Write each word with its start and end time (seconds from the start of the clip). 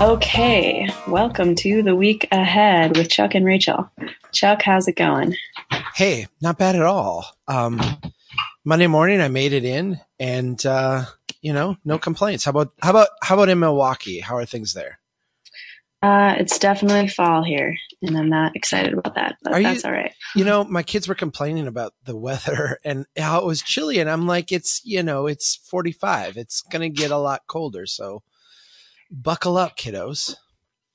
Okay, 0.00 0.88
welcome 1.08 1.56
to 1.56 1.82
the 1.82 1.96
week 1.96 2.28
ahead 2.30 2.96
with 2.96 3.08
Chuck 3.10 3.34
and 3.34 3.44
Rachel. 3.44 3.90
Chuck, 4.32 4.62
how's 4.62 4.86
it 4.86 4.94
going? 4.94 5.34
Hey, 5.96 6.28
not 6.40 6.56
bad 6.56 6.76
at 6.76 6.82
all. 6.82 7.26
Um, 7.48 7.80
Monday 8.64 8.86
morning, 8.86 9.20
I 9.20 9.26
made 9.26 9.52
it 9.52 9.64
in, 9.64 10.00
and 10.20 10.64
uh, 10.64 11.04
you 11.42 11.52
know, 11.52 11.76
no 11.84 11.98
complaints. 11.98 12.44
How 12.44 12.50
about 12.50 12.72
how 12.80 12.90
about 12.90 13.08
how 13.22 13.34
about 13.34 13.48
in 13.48 13.58
Milwaukee? 13.58 14.20
How 14.20 14.36
are 14.36 14.44
things 14.46 14.72
there? 14.72 15.00
Uh, 16.00 16.36
it's 16.38 16.60
definitely 16.60 17.08
fall 17.08 17.42
here, 17.42 17.76
and 18.00 18.16
I'm 18.16 18.28
not 18.30 18.54
excited 18.54 18.92
about 18.92 19.16
that, 19.16 19.36
but 19.42 19.52
Are 19.54 19.60
that's 19.62 19.82
you- 19.82 19.88
all 19.90 19.96
right. 19.96 20.12
You 20.36 20.44
know, 20.44 20.62
my 20.62 20.84
kids 20.84 21.08
were 21.08 21.16
complaining 21.16 21.66
about 21.66 21.92
the 22.04 22.16
weather 22.16 22.78
and 22.84 23.04
how 23.18 23.40
it 23.40 23.46
was 23.46 23.62
chilly, 23.62 23.98
and 23.98 24.08
I'm 24.08 24.28
like, 24.28 24.52
it's 24.52 24.80
you 24.84 25.02
know, 25.02 25.26
it's 25.26 25.56
45. 25.56 26.36
It's 26.36 26.62
gonna 26.62 26.88
get 26.88 27.10
a 27.10 27.18
lot 27.18 27.42
colder, 27.48 27.84
so 27.84 28.22
buckle 29.10 29.56
up, 29.56 29.76
kiddos. 29.76 30.36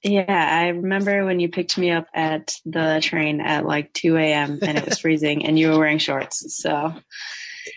Yeah, 0.03 0.25
I 0.27 0.67
remember 0.67 1.25
when 1.25 1.39
you 1.39 1.47
picked 1.47 1.77
me 1.77 1.91
up 1.91 2.07
at 2.13 2.55
the 2.65 2.99
train 3.01 3.39
at 3.39 3.65
like 3.65 3.93
2 3.93 4.17
a.m. 4.17 4.59
and 4.61 4.77
it 4.77 4.85
was 4.85 4.99
freezing, 4.99 5.45
and 5.45 5.57
you 5.57 5.69
were 5.71 5.79
wearing 5.79 5.97
shorts. 5.97 6.57
So 6.61 6.93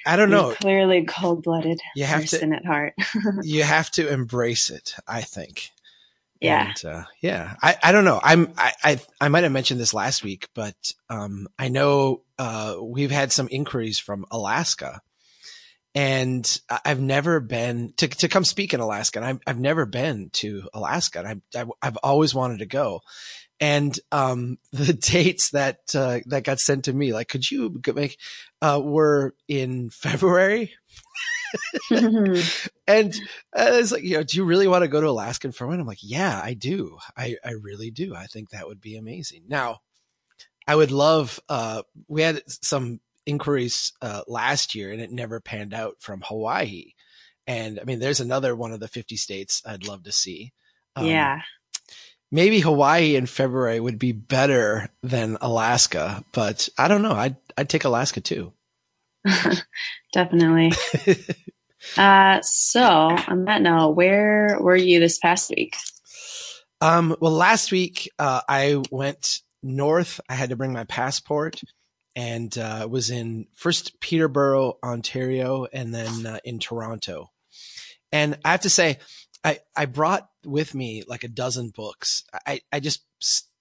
I 0.04 0.16
don't 0.16 0.30
know. 0.30 0.52
clearly 0.52 1.04
cold 1.04 1.44
blooded 1.44 1.80
You 1.94 2.04
have 2.04 2.22
to 2.26 2.26
person 2.26 2.52
at 2.52 2.64
heart. 2.64 2.94
you 3.42 3.62
have 3.62 3.90
to 3.92 4.12
embrace 4.12 4.70
it. 4.70 4.94
I 5.06 5.22
think. 5.22 5.70
yeah. 6.40 6.72
And, 6.82 6.84
uh, 6.84 7.04
yeah. 7.20 7.54
I, 7.62 7.76
I 7.82 7.92
don't 7.92 8.04
know. 8.04 8.20
I'm, 8.22 8.52
I, 8.58 8.72
I, 8.82 9.00
I 9.20 9.28
might 9.28 9.44
have 9.44 9.52
mentioned 9.52 9.80
this 9.80 9.94
last 9.94 10.24
week, 10.24 10.48
but, 10.54 10.76
um, 11.08 11.48
I 11.58 11.68
know, 11.68 12.22
uh, 12.38 12.76
we've 12.82 13.10
had 13.10 13.32
some 13.32 13.48
inquiries 13.50 13.98
from 13.98 14.26
Alaska 14.30 15.00
and 15.96 16.60
I've 16.84 17.00
never 17.00 17.40
been 17.40 17.94
to, 17.96 18.06
to 18.06 18.28
come 18.28 18.44
speak 18.44 18.74
in 18.74 18.80
Alaska 18.80 19.18
and 19.18 19.26
I've, 19.26 19.38
I've 19.46 19.58
never 19.58 19.86
been 19.86 20.28
to 20.34 20.68
Alaska 20.74 21.20
and 21.20 21.42
I, 21.56 21.62
I, 21.62 21.66
I've 21.80 21.96
always 21.96 22.34
wanted 22.34 22.58
to 22.58 22.66
go. 22.66 23.00
And, 23.60 23.98
um, 24.12 24.58
the 24.72 24.92
dates 24.92 25.50
that, 25.50 25.78
uh, 25.94 26.20
that 26.26 26.44
got 26.44 26.60
sent 26.60 26.84
to 26.84 26.92
me, 26.92 27.14
like, 27.14 27.28
could 27.28 27.50
you 27.50 27.80
make, 27.94 28.18
uh, 28.60 28.78
were 28.84 29.34
in 29.48 29.88
February 29.88 30.74
and 31.90 33.14
uh, 33.56 33.70
it's 33.72 33.92
like, 33.92 34.02
you 34.02 34.18
know, 34.18 34.22
do 34.22 34.36
you 34.36 34.44
really 34.44 34.68
want 34.68 34.82
to 34.82 34.88
go 34.88 35.00
to 35.00 35.08
Alaska 35.08 35.50
for 35.50 35.66
one? 35.66 35.80
I'm 35.80 35.86
like, 35.86 36.02
yeah, 36.02 36.38
I 36.44 36.52
do. 36.52 36.98
I, 37.16 37.36
I 37.42 37.52
really 37.52 37.90
do. 37.90 38.14
I 38.14 38.26
think 38.26 38.50
that 38.50 38.66
would 38.66 38.82
be 38.82 38.98
amazing. 38.98 39.44
Now, 39.48 39.78
I 40.68 40.76
would 40.76 40.90
love, 40.90 41.40
uh, 41.48 41.84
we 42.06 42.20
had 42.20 42.42
some 42.46 43.00
inquiries, 43.26 43.92
uh, 44.00 44.22
last 44.26 44.74
year 44.74 44.92
and 44.92 45.00
it 45.00 45.10
never 45.10 45.40
panned 45.40 45.74
out 45.74 45.96
from 46.00 46.22
Hawaii. 46.24 46.92
And 47.46 47.78
I 47.80 47.84
mean, 47.84 47.98
there's 47.98 48.20
another 48.20 48.56
one 48.56 48.72
of 48.72 48.80
the 48.80 48.88
50 48.88 49.16
states 49.16 49.62
I'd 49.66 49.86
love 49.86 50.04
to 50.04 50.12
see. 50.12 50.52
Um, 50.94 51.06
yeah. 51.06 51.40
Maybe 52.32 52.60
Hawaii 52.60 53.14
in 53.14 53.26
February 53.26 53.78
would 53.78 53.98
be 53.98 54.12
better 54.12 54.88
than 55.02 55.38
Alaska, 55.40 56.24
but 56.32 56.68
I 56.76 56.88
don't 56.88 57.02
know. 57.02 57.12
I'd, 57.12 57.36
I'd 57.56 57.68
take 57.68 57.84
Alaska 57.84 58.20
too. 58.20 58.52
Definitely. 60.12 60.72
Uh, 61.96 62.40
so 62.42 62.82
on 62.82 63.44
that 63.44 63.62
note, 63.62 63.90
where 63.90 64.58
were 64.60 64.76
you 64.76 64.98
this 65.00 65.18
past 65.18 65.50
week? 65.50 65.76
Um, 66.80 67.16
well, 67.20 67.32
last 67.32 67.72
week, 67.72 68.10
uh, 68.18 68.40
I 68.48 68.82
went 68.90 69.40
north. 69.62 70.20
I 70.28 70.34
had 70.34 70.50
to 70.50 70.56
bring 70.56 70.72
my 70.72 70.84
passport 70.84 71.60
and, 72.16 72.56
uh, 72.58 72.88
was 72.90 73.10
in 73.10 73.46
first 73.54 74.00
Peterborough, 74.00 74.78
Ontario, 74.82 75.66
and 75.72 75.94
then, 75.94 76.26
uh, 76.26 76.38
in 76.44 76.58
Toronto. 76.58 77.30
And 78.10 78.38
I 78.44 78.50
have 78.50 78.62
to 78.62 78.70
say, 78.70 78.98
I, 79.44 79.60
I 79.76 79.86
brought 79.86 80.28
with 80.44 80.74
me 80.74 81.04
like 81.06 81.22
a 81.22 81.28
dozen 81.28 81.70
books. 81.70 82.24
I, 82.46 82.62
I 82.72 82.80
just 82.80 83.04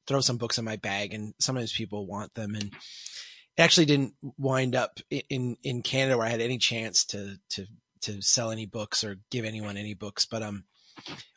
throw 0.07 0.21
some 0.21 0.37
books 0.37 0.57
in 0.57 0.65
my 0.65 0.77
bag 0.77 1.13
and 1.13 1.33
sometimes 1.39 1.73
people 1.73 2.07
want 2.07 2.33
them. 2.33 2.55
And 2.55 2.63
it 2.63 3.61
actually 3.61 3.85
didn't 3.85 4.13
wind 4.37 4.75
up 4.75 4.99
in, 5.29 5.57
in 5.61 5.83
Canada 5.83 6.17
where 6.17 6.25
I 6.25 6.31
had 6.31 6.41
any 6.41 6.57
chance 6.57 7.05
to, 7.05 7.37
to, 7.49 7.65
to 8.01 8.21
sell 8.21 8.51
any 8.51 8.65
books 8.65 9.03
or 9.03 9.17
give 9.29 9.45
anyone 9.45 9.77
any 9.77 9.93
books. 9.93 10.25
But, 10.25 10.41
um, 10.41 10.63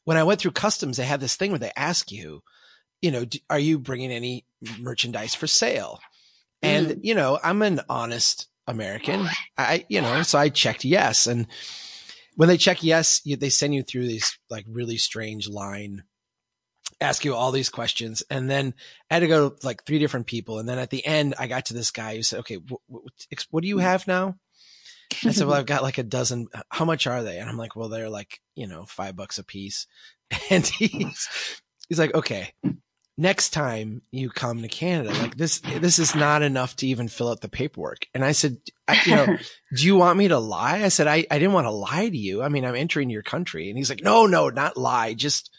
when 0.04 0.16
I 0.16 0.22
went 0.22 0.40
through 0.40 0.52
customs, 0.52 0.96
they 0.96 1.04
have 1.04 1.20
this 1.20 1.36
thing 1.36 1.50
where 1.50 1.58
they 1.58 1.72
ask 1.76 2.12
you, 2.12 2.42
you 3.02 3.10
know, 3.10 3.24
"D- 3.24 3.42
are 3.50 3.58
you 3.58 3.78
bringing 3.78 4.12
any 4.12 4.46
merchandise 4.78 5.34
for 5.34 5.46
sale? 5.46 6.00
And, 6.62 6.88
mm. 6.88 7.00
you 7.02 7.14
know, 7.14 7.38
I'm 7.42 7.62
an 7.62 7.80
honest 7.88 8.48
American. 8.66 9.20
Oh. 9.22 9.30
I, 9.56 9.84
you 9.88 10.00
know, 10.00 10.22
so 10.22 10.38
I 10.38 10.48
checked 10.48 10.84
yes. 10.84 11.26
And 11.26 11.46
when 12.36 12.48
they 12.48 12.56
check 12.56 12.82
yes, 12.82 13.20
you, 13.24 13.36
they 13.36 13.50
send 13.50 13.74
you 13.74 13.82
through 13.82 14.06
these 14.06 14.38
like 14.50 14.64
really 14.68 14.96
strange 14.96 15.48
line, 15.48 16.04
ask 17.00 17.24
you 17.24 17.34
all 17.34 17.52
these 17.52 17.70
questions. 17.70 18.22
And 18.30 18.48
then 18.48 18.74
I 19.10 19.14
had 19.14 19.20
to 19.20 19.26
go 19.26 19.50
to 19.50 19.66
like 19.66 19.84
three 19.84 19.98
different 19.98 20.26
people. 20.26 20.58
And 20.58 20.68
then 20.68 20.78
at 20.78 20.90
the 20.90 21.04
end, 21.04 21.34
I 21.38 21.46
got 21.46 21.66
to 21.66 21.74
this 21.74 21.90
guy 21.90 22.16
who 22.16 22.22
said, 22.22 22.40
okay, 22.40 22.56
wh- 22.56 22.92
wh- 22.92 23.44
what 23.50 23.62
do 23.62 23.68
you 23.68 23.76
mm. 23.76 23.82
have 23.82 24.06
now? 24.06 24.36
I 25.24 25.32
said, 25.32 25.46
well, 25.48 25.56
I've 25.56 25.66
got 25.66 25.82
like 25.82 25.98
a 25.98 26.02
dozen. 26.02 26.48
Uh, 26.52 26.62
how 26.70 26.84
much 26.84 27.06
are 27.06 27.22
they? 27.22 27.38
And 27.38 27.48
I'm 27.48 27.56
like, 27.56 27.74
well, 27.74 27.88
they're 27.88 28.10
like, 28.10 28.40
you 28.54 28.66
know, 28.66 28.84
five 28.84 29.16
bucks 29.16 29.38
a 29.38 29.44
piece. 29.44 29.86
And 30.50 30.66
he's, 30.66 31.26
he's 31.88 31.98
like, 31.98 32.14
okay, 32.14 32.52
next 33.18 33.50
time 33.50 34.00
you 34.12 34.30
come 34.30 34.62
to 34.62 34.68
Canada, 34.68 35.10
like 35.10 35.36
this, 35.36 35.58
this 35.58 35.98
is 35.98 36.14
not 36.14 36.42
enough 36.42 36.76
to 36.76 36.86
even 36.86 37.08
fill 37.08 37.28
out 37.28 37.40
the 37.40 37.48
paperwork. 37.48 38.06
And 38.14 38.24
I 38.24 38.32
said, 38.32 38.58
I, 38.86 39.00
you 39.04 39.16
know, 39.16 39.26
do 39.76 39.84
you 39.84 39.96
want 39.96 40.16
me 40.16 40.28
to 40.28 40.38
lie? 40.38 40.84
I 40.84 40.88
said, 40.88 41.08
I, 41.08 41.26
I 41.28 41.38
didn't 41.38 41.52
want 41.52 41.66
to 41.66 41.72
lie 41.72 42.08
to 42.08 42.16
you. 42.16 42.42
I 42.42 42.48
mean, 42.48 42.64
I'm 42.64 42.76
entering 42.76 43.10
your 43.10 43.24
country. 43.24 43.68
And 43.68 43.76
he's 43.76 43.90
like, 43.90 44.02
no, 44.02 44.26
no, 44.26 44.48
not 44.48 44.76
lie. 44.76 45.14
Just, 45.14 45.50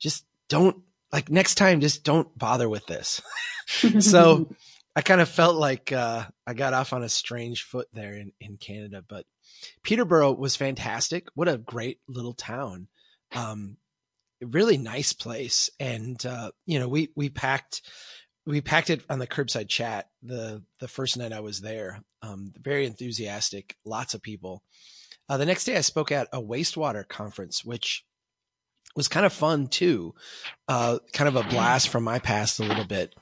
just 0.00 0.24
don't 0.48 0.78
like 1.12 1.30
next 1.30 1.56
time, 1.56 1.80
just 1.80 2.04
don't 2.04 2.36
bother 2.36 2.68
with 2.68 2.86
this. 2.86 3.20
so 4.00 4.48
I 4.96 5.02
kind 5.02 5.20
of 5.20 5.28
felt 5.28 5.56
like 5.56 5.92
uh, 5.92 6.24
I 6.46 6.54
got 6.54 6.72
off 6.72 6.94
on 6.94 7.02
a 7.02 7.08
strange 7.08 7.64
foot 7.64 7.88
there 7.92 8.14
in, 8.14 8.32
in 8.40 8.56
Canada, 8.56 9.04
but 9.06 9.26
Peterborough 9.82 10.32
was 10.32 10.56
fantastic. 10.56 11.28
What 11.34 11.48
a 11.48 11.58
great 11.58 12.00
little 12.08 12.34
town. 12.34 12.88
Um, 13.32 13.76
really 14.46 14.78
nice 14.78 15.12
place. 15.12 15.70
And, 15.80 16.24
uh, 16.24 16.52
you 16.66 16.78
know, 16.78 16.88
we, 16.88 17.10
we 17.16 17.28
packed, 17.28 17.82
we 18.46 18.60
packed 18.60 18.90
it 18.90 19.02
on 19.10 19.18
the 19.18 19.26
curbside 19.26 19.68
chat 19.68 20.08
the, 20.22 20.62
the 20.80 20.88
first 20.88 21.16
night 21.16 21.32
I 21.32 21.40
was 21.40 21.60
there. 21.60 22.02
Um, 22.22 22.52
very 22.56 22.86
enthusiastic, 22.86 23.76
lots 23.84 24.14
of 24.14 24.22
people. 24.22 24.62
Uh, 25.28 25.36
the 25.36 25.46
next 25.46 25.64
day 25.64 25.76
I 25.76 25.82
spoke 25.82 26.10
at 26.10 26.28
a 26.32 26.40
wastewater 26.40 27.06
conference, 27.06 27.64
which 27.64 28.04
was 28.96 29.08
kind 29.08 29.26
of 29.26 29.32
fun 29.32 29.68
too. 29.68 30.14
Uh, 30.66 30.98
kind 31.12 31.28
of 31.28 31.36
a 31.36 31.48
blast 31.48 31.88
from 31.88 32.04
my 32.04 32.18
past 32.18 32.58
a 32.58 32.64
little 32.64 32.86
bit. 32.86 33.14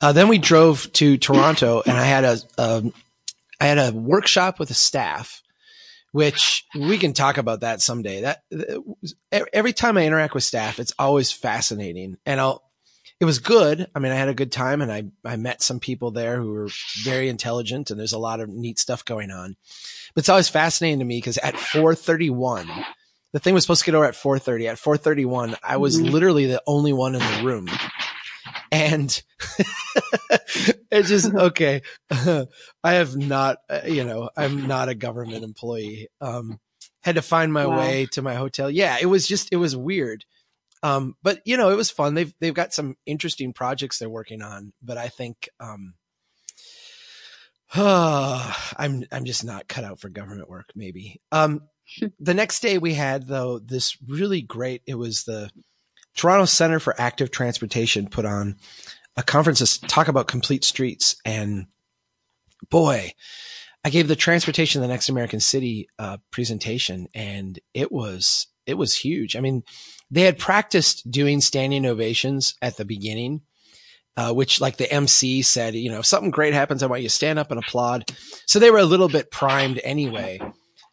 Uh, 0.00 0.12
then 0.12 0.28
we 0.28 0.38
drove 0.38 0.90
to 0.92 1.18
Toronto 1.18 1.82
and 1.84 1.96
I 1.96 2.04
had 2.04 2.24
a, 2.24 2.38
um, 2.58 2.92
I 3.60 3.66
had 3.66 3.78
a 3.78 3.92
workshop 3.92 4.58
with 4.58 4.68
the 4.68 4.74
staff, 4.74 5.42
which 6.14 6.64
we 6.76 6.96
can 6.96 7.12
talk 7.12 7.38
about 7.38 7.62
that 7.62 7.80
someday. 7.80 8.20
That 8.20 8.44
every 9.52 9.72
time 9.72 9.98
I 9.98 10.06
interact 10.06 10.32
with 10.32 10.44
staff, 10.44 10.78
it's 10.78 10.94
always 10.96 11.32
fascinating 11.32 12.18
and 12.24 12.40
I'll, 12.40 12.62
it 13.18 13.24
was 13.24 13.40
good. 13.40 13.88
I 13.96 13.98
mean, 13.98 14.12
I 14.12 14.14
had 14.14 14.28
a 14.28 14.34
good 14.34 14.52
time 14.52 14.80
and 14.80 14.92
I, 14.92 15.06
I 15.24 15.34
met 15.34 15.60
some 15.60 15.80
people 15.80 16.12
there 16.12 16.36
who 16.40 16.52
were 16.52 16.68
very 17.02 17.28
intelligent 17.28 17.90
and 17.90 17.98
there's 17.98 18.12
a 18.12 18.18
lot 18.18 18.38
of 18.38 18.48
neat 18.48 18.78
stuff 18.78 19.04
going 19.04 19.32
on. 19.32 19.56
But 20.14 20.20
it's 20.20 20.28
always 20.28 20.48
fascinating 20.48 21.00
to 21.00 21.04
me 21.04 21.16
because 21.18 21.38
at 21.38 21.58
431, 21.58 22.70
the 23.32 23.40
thing 23.40 23.52
was 23.52 23.64
supposed 23.64 23.80
to 23.80 23.86
get 23.86 23.96
over 23.96 24.04
at 24.04 24.14
430. 24.14 24.68
At 24.68 24.78
431, 24.78 25.56
I 25.64 25.78
was 25.78 25.98
Mhm. 25.98 26.12
literally 26.12 26.46
the 26.46 26.62
only 26.68 26.92
one 26.92 27.16
in 27.16 27.20
the 27.22 27.42
room. 27.44 27.68
And 28.70 29.20
it's 30.90 31.08
just, 31.08 31.32
okay. 31.34 31.82
I 32.10 32.46
have 32.84 33.16
not, 33.16 33.58
uh, 33.68 33.80
you 33.86 34.04
know, 34.04 34.30
I'm 34.36 34.66
not 34.66 34.88
a 34.88 34.94
government 34.94 35.44
employee. 35.44 36.08
Um, 36.20 36.60
had 37.02 37.16
to 37.16 37.22
find 37.22 37.52
my 37.52 37.66
Wow. 37.66 37.78
way 37.78 38.06
to 38.12 38.22
my 38.22 38.34
hotel. 38.34 38.70
Yeah, 38.70 38.96
it 39.00 39.06
was 39.06 39.26
just, 39.26 39.48
it 39.52 39.56
was 39.56 39.76
weird. 39.76 40.24
Um, 40.82 41.16
but 41.22 41.40
you 41.44 41.56
know, 41.56 41.70
it 41.70 41.76
was 41.76 41.90
fun. 41.90 42.14
They've, 42.14 42.32
they've 42.40 42.54
got 42.54 42.74
some 42.74 42.96
interesting 43.06 43.52
projects 43.52 43.98
they're 43.98 44.08
working 44.10 44.42
on, 44.42 44.72
but 44.82 44.98
I 44.98 45.08
think, 45.08 45.48
um, 45.60 45.94
I'm, 47.74 49.04
I'm 49.10 49.24
just 49.24 49.44
not 49.44 49.66
cut 49.68 49.84
out 49.84 49.98
for 49.98 50.08
government 50.08 50.48
work, 50.48 50.70
maybe. 50.74 51.20
Um, 51.32 51.62
the 52.18 52.34
next 52.34 52.60
day 52.60 52.78
we 52.78 52.94
had 52.94 53.26
though 53.26 53.58
this 53.58 53.96
really 54.06 54.42
great, 54.42 54.82
it 54.86 54.94
was 54.94 55.24
the 55.24 55.50
Toronto 56.14 56.44
Center 56.44 56.78
for 56.78 56.98
Active 56.98 57.30
Transportation 57.30 58.08
put 58.08 58.24
on 58.24 58.56
a 59.16 59.22
conference 59.22 59.78
to 59.78 59.86
talk 59.86 60.08
about 60.08 60.28
complete 60.28 60.64
streets. 60.64 61.16
And 61.24 61.66
boy, 62.70 63.12
I 63.84 63.90
gave 63.90 64.08
the 64.08 64.16
transportation 64.16 64.80
of 64.80 64.88
the 64.88 64.92
next 64.92 65.08
American 65.08 65.40
city 65.40 65.88
uh, 65.98 66.18
presentation 66.30 67.08
and 67.14 67.58
it 67.74 67.92
was, 67.92 68.46
it 68.66 68.74
was 68.74 68.96
huge. 68.96 69.36
I 69.36 69.40
mean, 69.40 69.62
they 70.10 70.22
had 70.22 70.38
practiced 70.38 71.10
doing 71.10 71.40
standing 71.40 71.86
ovations 71.86 72.54
at 72.62 72.76
the 72.76 72.84
beginning, 72.84 73.42
uh, 74.16 74.32
which 74.32 74.60
like 74.60 74.76
the 74.76 74.90
MC 74.90 75.42
said, 75.42 75.74
you 75.74 75.90
know, 75.90 76.00
if 76.00 76.06
something 76.06 76.30
great 76.30 76.54
happens, 76.54 76.82
I 76.82 76.86
want 76.86 77.02
you 77.02 77.08
to 77.08 77.14
stand 77.14 77.38
up 77.38 77.50
and 77.50 77.58
applaud. 77.58 78.10
So 78.46 78.58
they 78.58 78.70
were 78.70 78.78
a 78.78 78.84
little 78.84 79.08
bit 79.08 79.30
primed 79.30 79.80
anyway. 79.84 80.40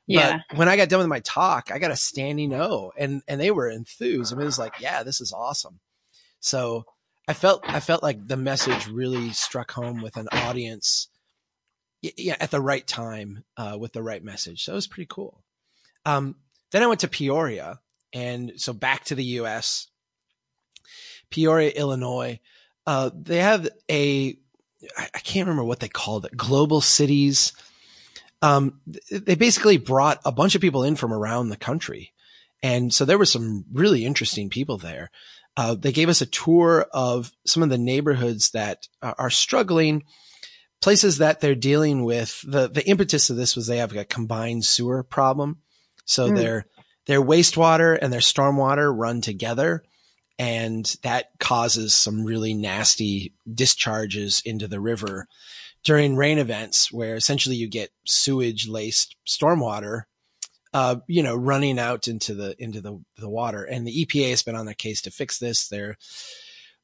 Yeah. 0.08 0.40
But 0.50 0.58
when 0.58 0.68
I 0.68 0.76
got 0.76 0.90
done 0.90 1.00
with 1.00 1.08
my 1.08 1.22
talk, 1.22 1.72
I 1.72 1.80
got 1.80 1.92
a 1.92 1.96
standing 1.96 2.54
O 2.54 2.92
and, 2.98 3.22
and 3.28 3.40
they 3.40 3.52
were 3.52 3.70
enthused. 3.70 4.34
I 4.34 4.36
mean, 4.36 4.44
it 4.44 4.46
was 4.46 4.60
like, 4.60 4.74
yeah, 4.80 5.04
this 5.04 5.22
is 5.22 5.32
awesome. 5.32 5.80
So 6.40 6.84
I 7.28 7.34
felt, 7.34 7.64
I 7.66 7.80
felt 7.80 8.04
like 8.04 8.28
the 8.28 8.38
message 8.38 8.88
really 8.88 9.32
struck 9.32 9.72
home 9.72 10.02
with 10.02 10.18
an 10.18 10.28
audience 10.32 11.08
yeah, 12.02 12.36
at 12.40 12.52
the 12.52 12.62
right 12.62 12.86
time, 12.86 13.44
uh, 13.58 13.78
with 13.80 13.94
the 13.94 14.04
right 14.04 14.24
message. 14.24 14.64
So 14.64 14.74
it 14.74 14.76
was 14.76 14.88
pretty 14.88 15.08
cool. 15.10 15.44
Um, 16.06 16.36
then 16.72 16.84
I 16.84 16.88
went 16.88 17.02
to 17.02 17.08
Peoria 17.08 17.80
and 18.14 18.54
so 18.58 18.74
back 18.74 19.06
to 19.06 19.16
the 19.16 19.24
U.S. 19.24 19.88
Peoria, 21.30 21.72
Illinois. 21.72 22.40
Uh, 22.86 23.12
they 23.14 23.38
have 23.38 23.70
a 23.90 24.38
I 24.98 25.20
can't 25.20 25.48
remember 25.48 25.64
what 25.64 25.80
they 25.80 25.88
called 25.88 26.26
it. 26.26 26.36
Global 26.36 26.82
cities. 26.82 27.54
Um, 28.42 28.82
they 29.12 29.36
basically 29.36 29.78
brought 29.78 30.20
a 30.26 30.32
bunch 30.32 30.56
of 30.56 30.62
people 30.62 30.84
in 30.84 30.96
from 30.96 31.14
around 31.14 31.50
the 31.50 31.58
country, 31.58 32.14
and 32.64 32.92
so 32.92 33.06
there 33.06 33.20
were 33.20 33.26
some 33.26 33.66
really 33.72 34.04
interesting 34.04 34.50
people 34.50 34.78
there. 34.80 35.12
Uh, 35.58 35.76
they 35.76 35.92
gave 35.92 36.10
us 36.10 36.22
a 36.22 36.26
tour 36.26 36.86
of 36.94 37.32
some 37.46 37.62
of 37.64 37.70
the 37.70 37.78
neighborhoods 37.78 38.52
that 38.52 38.88
are 39.02 39.30
struggling, 39.30 40.04
places 40.82 41.18
that 41.18 41.42
they're 41.42 41.56
dealing 41.56 42.04
with. 42.04 42.42
the 42.48 42.70
The 42.70 42.88
impetus 42.88 43.30
of 43.30 43.36
this 43.36 43.56
was 43.56 43.68
they 43.68 43.78
have 43.78 43.96
a 43.96 44.06
combined 44.06 44.66
sewer 44.66 45.04
problem, 45.04 45.58
so 46.06 46.30
mm. 46.30 46.36
their 46.36 46.66
their 47.08 47.22
wastewater 47.22 47.98
and 48.02 48.14
their 48.14 48.22
stormwater 48.22 48.96
run 48.96 49.22
together, 49.22 49.84
and 50.40 50.86
that 51.04 51.32
causes 51.40 51.94
some 51.94 52.24
really 52.24 52.54
nasty 52.54 53.34
discharges 53.54 54.42
into 54.46 54.68
the 54.68 54.80
river 54.80 55.28
during 55.84 56.16
rain 56.16 56.38
events 56.38 56.92
where 56.92 57.16
essentially 57.16 57.56
you 57.56 57.68
get 57.68 57.90
sewage 58.06 58.68
laced 58.68 59.16
stormwater 59.28 60.04
uh, 60.74 60.98
you 61.08 61.24
know 61.24 61.36
running 61.36 61.80
out 61.80 62.08
into 62.08 62.34
the 62.34 62.56
into 62.62 62.82
the, 62.82 63.00
the 63.18 63.30
water. 63.30 63.64
And 63.64 63.86
the 63.86 64.06
EPA 64.06 64.30
has 64.32 64.44
been 64.44 64.56
on 64.56 64.66
their 64.66 64.76
case 64.76 65.02
to 65.04 65.12
fix 65.12 65.38
this. 65.38 65.68
They're 65.68 65.98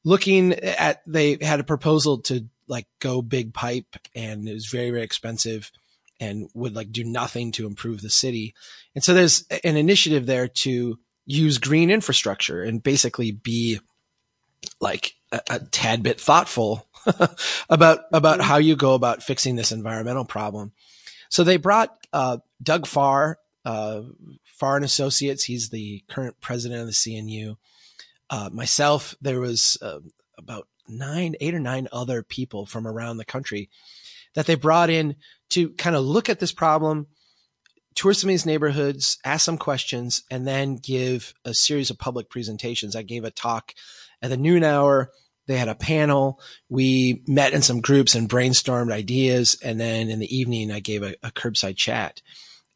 looking 0.04 0.54
at 0.54 1.02
they 1.06 1.38
had 1.42 1.60
a 1.60 1.66
proposal 1.66 2.20
to 2.20 2.46
like 2.68 2.88
go 3.00 3.22
big 3.22 3.54
pipe 3.54 3.96
and 4.14 4.48
it 4.48 4.54
was 4.54 4.68
very 4.68 4.92
very 4.92 5.04
expensive 5.04 5.72
and 6.20 6.50
would 6.54 6.76
like 6.76 6.92
do 6.92 7.04
nothing 7.04 7.52
to 7.54 7.68
improve 7.68 8.02
the 8.02 8.10
city. 8.10 8.56
And 8.96 9.04
so 9.04 9.14
there's 9.14 9.46
an 9.64 9.78
initiative 9.78 10.26
there 10.26 10.48
to 10.48 10.98
use 11.26 11.58
green 11.58 11.92
infrastructure 11.92 12.64
and 12.64 12.82
basically 12.82 13.32
be 13.32 13.80
like 14.80 15.14
a, 15.32 15.42
a 15.50 15.60
tad 15.60 16.04
bit 16.04 16.20
thoughtful 16.20 16.88
about 17.70 18.00
about 18.12 18.42
how 18.42 18.58
you 18.58 18.76
go 18.76 18.94
about 18.94 19.24
fixing 19.24 19.56
this 19.56 19.72
environmental 19.72 20.26
problem. 20.26 20.72
So 21.30 21.44
they 21.44 21.58
brought 21.58 21.96
uh, 22.14 22.38
Doug 22.64 22.88
Farr, 22.88 23.38
uh, 23.68 24.02
and 24.62 24.86
Associates. 24.86 25.44
He's 25.44 25.70
the 25.70 26.02
current 26.08 26.40
president 26.40 26.80
of 26.80 26.88
the 26.88 26.94
CNU. 26.94 27.58
Uh, 28.30 28.50
myself, 28.52 29.14
there 29.22 29.42
was 29.42 29.78
uh, 29.82 30.00
about 30.38 30.68
nine, 30.88 31.36
eight 31.42 31.54
or 31.54 31.60
nine 31.60 31.90
other 31.92 32.24
people 32.24 32.66
from 32.66 32.88
around 32.88 33.18
the 33.18 33.26
country 33.26 33.70
that 34.36 34.46
they 34.46 34.56
brought 34.56 34.90
in 34.90 35.18
to 35.50 35.70
kind 35.72 35.98
of 35.98 36.06
look 36.06 36.30
at 36.30 36.40
this 36.40 36.54
problem, 36.54 37.08
tour 37.94 38.14
some 38.14 38.30
of 38.30 38.32
these 38.34 38.46
neighborhoods, 38.46 39.18
ask 39.26 39.44
some 39.44 39.58
questions, 39.58 40.24
and 40.32 40.48
then 40.48 40.78
give 40.78 41.34
a 41.44 41.54
series 41.54 41.90
of 41.90 42.00
public 42.00 42.30
presentations. 42.30 42.96
I 42.96 43.02
gave 43.02 43.26
a 43.26 43.32
talk 43.32 43.74
at 44.22 44.30
the 44.30 44.38
noon 44.38 44.64
hour. 44.64 45.12
They 45.48 45.58
had 45.58 45.68
a 45.68 45.76
panel. 45.76 46.40
We 46.70 47.22
met 47.28 47.54
in 47.54 47.62
some 47.62 47.82
groups 47.82 48.16
and 48.16 48.30
brainstormed 48.30 48.94
ideas. 48.94 49.58
And 49.62 49.80
then 49.80 50.10
in 50.10 50.20
the 50.20 50.36
evening, 50.36 50.72
I 50.72 50.80
gave 50.80 51.04
a, 51.04 51.16
a 51.22 51.32
curbside 51.32 51.76
chat 51.76 52.22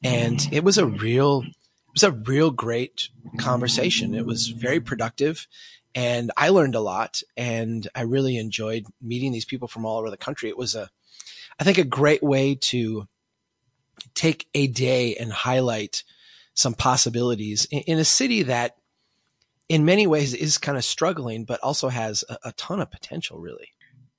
and 0.04 0.38
mm. 0.38 0.54
it 0.54 0.64
was 0.64 0.78
a 0.78 0.86
real, 0.86 1.44
it 1.44 1.94
was 1.94 2.04
a 2.04 2.12
real 2.12 2.52
great 2.52 3.10
conversation. 3.38 4.16
It 4.16 4.26
was 4.26 4.48
very 4.48 4.80
productive 4.80 5.48
and 5.94 6.32
I 6.38 6.50
learned 6.50 6.76
a 6.76 6.80
lot 6.80 7.22
and 7.36 7.88
I 7.94 8.04
really 8.04 8.38
enjoyed 8.38 8.86
meeting 9.02 9.32
these 9.32 9.46
people 9.46 9.68
from 9.68 9.86
all 9.86 9.98
over 9.98 10.10
the 10.10 10.18
country. 10.18 10.50
It 10.50 10.58
was 10.58 10.76
a, 10.76 10.90
I 11.60 11.64
think 11.64 11.78
a 11.78 11.84
great 11.84 12.24
way 12.24 12.56
to 12.56 13.08
take 14.14 14.48
a 14.54 14.68
day 14.68 15.16
and 15.16 15.32
highlight 15.32 16.04
some 16.54 16.74
possibilities 16.74 17.66
in, 17.66 17.80
in 17.82 18.00
a 18.00 18.06
city 18.06 18.44
that 18.44 18.78
in 19.70 19.86
many 19.86 20.08
ways 20.08 20.34
is 20.34 20.58
kind 20.58 20.78
of 20.78 20.84
struggling, 20.84 21.46
but 21.46 21.60
also 21.62 21.90
has 21.90 22.24
a, 22.30 22.38
a 22.46 22.52
ton 22.54 22.82
of 22.82 22.92
potential, 22.92 23.40
really. 23.40 23.70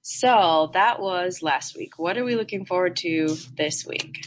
So 0.02 0.70
that 0.74 1.00
was 1.00 1.42
last 1.42 1.76
week. 1.76 1.98
What 1.98 2.18
are 2.18 2.24
we 2.24 2.34
looking 2.34 2.64
forward 2.64 2.96
to 2.98 3.36
this 3.56 3.86
week? 3.86 4.26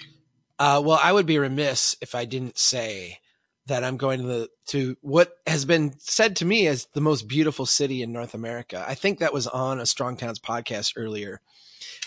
Uh, 0.57 0.81
well, 0.84 1.00
I 1.02 1.12
would 1.12 1.25
be 1.25 1.38
remiss 1.38 1.96
if 2.02 2.16
I 2.16 2.25
didn't 2.25 2.57
say 2.57 3.19
that 3.68 3.84
I'm 3.84 3.98
going 3.98 4.22
to 4.22 4.28
the, 4.28 4.50
to 4.68 4.96
what 5.02 5.34
has 5.48 5.66
been 5.66 5.96
said 6.00 6.38
to 6.38 6.46
me 6.46 6.68
as 6.68 6.88
the 6.94 7.02
most 7.02 7.28
beautiful 7.28 7.66
city 7.66 8.02
in 8.02 8.13
North 8.13 8.34
America. 8.34 8.84
I 8.88 8.96
think 8.96 9.19
that 9.19 9.34
was 9.34 9.48
on 9.48 9.80
a 9.80 9.86
Strong 9.86 10.18
Towns 10.18 10.40
podcast 10.40 10.94
earlier. 10.96 11.42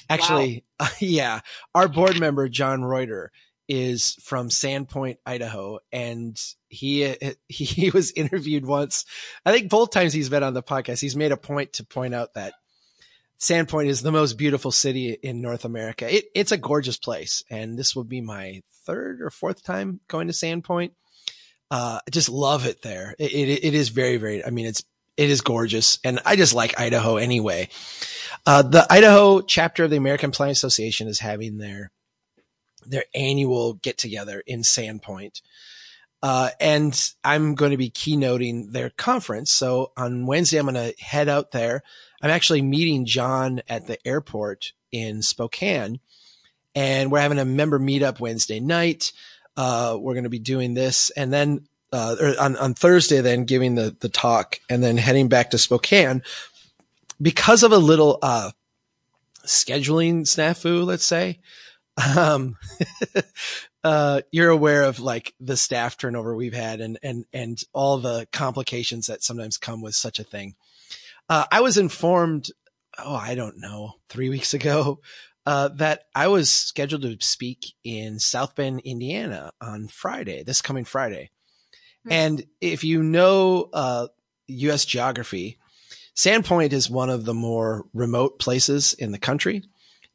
Actually, 0.09 0.65
wow. 0.81 0.87
uh, 0.87 0.91
yeah, 1.00 1.41
our 1.75 1.89
board 1.89 2.19
member 2.19 2.49
John 2.49 2.85
Reuter 2.85 3.33
is 3.69 4.15
from 4.23 4.49
Sandpoint, 4.49 5.19
Idaho, 5.27 5.81
and 5.93 6.41
he 6.69 7.15
he 7.49 7.91
was 7.91 8.12
interviewed 8.12 8.65
once. 8.65 9.05
I 9.44 9.53
think 9.53 9.69
both 9.69 9.91
times 9.91 10.12
he's 10.12 10.31
been 10.31 10.43
on 10.43 10.55
the 10.55 10.62
podcast, 10.62 11.01
he's 11.01 11.17
made 11.17 11.33
a 11.33 11.37
point 11.37 11.75
to 11.75 11.85
point 11.85 12.15
out 12.15 12.35
that 12.35 12.55
Sandpoint 13.40 13.87
is 13.87 14.02
the 14.02 14.12
most 14.12 14.37
beautiful 14.37 14.73
city 14.73 15.12
in 15.12 15.40
North 15.40 15.64
America. 15.64 16.12
It, 16.12 16.26
it's 16.35 16.52
a 16.52 16.56
gorgeous 16.56 16.96
place, 16.96 17.44
and 17.50 17.79
this 17.79 17.94
will 17.94 18.05
be 18.05 18.20
my 18.20 18.62
third 18.85 19.20
or 19.20 19.31
fourth 19.31 19.62
time 19.62 20.00
going 20.08 20.26
to 20.26 20.32
Sandpoint. 20.32 20.90
Uh, 21.70 22.00
I 22.06 22.11
just 22.11 22.29
love 22.29 22.67
it 22.67 22.82
there. 22.82 23.14
It, 23.19 23.32
it, 23.32 23.64
it 23.64 23.75
is 23.75 23.90
very, 23.90 24.17
very. 24.17 24.44
I 24.44 24.50
mean, 24.50 24.67
it's 24.67 24.82
it 25.17 25.31
is 25.31 25.40
gorgeous, 25.40 25.99
and 26.05 26.20
I 26.25 26.37
just 26.37 26.55
like 26.55 26.81
Idaho 26.81 27.17
anyway. 27.17 27.69
Uh, 28.46 28.62
the 28.62 28.87
Idaho 28.90 29.41
chapter 29.41 29.84
of 29.84 29.91
the 29.91 29.96
American 29.96 30.31
Planning 30.31 30.52
Association 30.52 31.08
is 31.08 31.20
having 31.20 31.58
their 31.58 31.91
their 32.87 33.05
annual 33.14 33.75
get 33.75 33.99
together 33.99 34.43
in 34.46 34.62
Sandpoint. 34.62 35.43
Uh, 36.23 36.50
and 36.61 37.12
I'm 37.23 37.55
going 37.55 37.70
to 37.70 37.76
be 37.76 37.91
keynoting 37.91 38.73
their 38.73 38.91
conference. 38.91 39.53
So 39.53 39.93
on 39.97 40.26
Wednesday, 40.26 40.59
I'm 40.59 40.67
going 40.67 40.75
to 40.75 40.94
head 41.03 41.29
out 41.29 41.53
there. 41.53 41.82
I'm 42.20 42.31
actually 42.31 42.62
meeting 42.62 43.05
John 43.05 43.62
at 43.69 43.87
the 43.87 44.05
airport 44.06 44.73
in 44.91 45.23
Spokane 45.23 46.00
and 46.75 47.12
we're 47.12 47.20
having 47.20 47.38
a 47.38 47.44
member 47.44 47.79
meetup 47.79 48.20
Wednesday 48.20 48.59
night. 48.59 49.12
Uh, 49.56 49.97
we're 49.99 50.15
going 50.15 50.25
to 50.25 50.31
be 50.31 50.38
doing 50.38 50.75
this 50.75 51.10
and 51.10 51.32
then, 51.32 51.67
uh, 51.93 52.17
on, 52.39 52.56
on 52.56 52.75
Thursday, 52.75 53.20
then 53.20 53.44
giving 53.44 53.75
the, 53.75 53.96
the 54.01 54.08
talk 54.08 54.58
and 54.69 54.82
then 54.82 54.96
heading 54.96 55.29
back 55.29 55.51
to 55.51 55.58
Spokane 55.58 56.22
because 57.22 57.63
of 57.63 57.72
a 57.72 57.79
little, 57.79 58.19
uh, 58.22 58.51
scheduling 59.46 60.22
snafu, 60.22 60.84
let's 60.84 61.06
say 61.06 61.39
um, 62.17 62.56
uh, 63.89 64.21
you're 64.31 64.51
aware 64.51 64.83
of 64.83 65.01
like 65.01 65.33
the 65.41 65.57
staff 65.57 65.97
turnover 65.97 66.37
we've 66.37 66.53
had 66.53 66.83
and, 66.83 66.99
and, 67.03 67.25
and 67.33 67.59
all 67.73 67.97
the 67.97 68.29
complications 68.35 69.07
that 69.07 69.25
sometimes 69.25 69.57
come 69.57 69.81
with 69.81 69.95
such 69.95 70.19
a 70.19 70.25
thing. 70.25 70.55
Uh, 71.27 71.47
I 71.51 71.63
was 71.63 71.79
informed, 71.79 72.51
oh, 72.99 73.15
I 73.15 73.35
don't 73.35 73.59
know, 73.59 73.95
three 74.11 74.29
weeks 74.29 74.53
ago, 74.53 75.01
uh, 75.47 75.69
that 75.77 76.03
I 76.15 76.29
was 76.29 76.53
scheduled 76.53 77.01
to 77.01 77.17
speak 77.21 77.73
in 77.83 78.19
South 78.19 78.55
Bend, 78.55 78.83
Indiana 78.85 79.53
on 79.59 79.89
Friday, 79.89 80.43
this 80.43 80.61
coming 80.61 80.85
Friday. 80.85 81.31
Mm-hmm. 82.07 82.13
And 82.13 82.45
if 82.61 82.85
you 82.85 83.03
know, 83.03 83.71
uh, 83.73 84.09
U.S. 84.49 84.85
geography, 84.85 85.57
Sandpoint 86.15 86.75
is 86.75 86.91
one 86.91 87.09
of 87.09 87.25
the 87.25 87.33
more 87.33 87.87
remote 87.95 88.39
places 88.39 88.93
in 88.93 89.13
the 89.13 89.19
country 89.19 89.63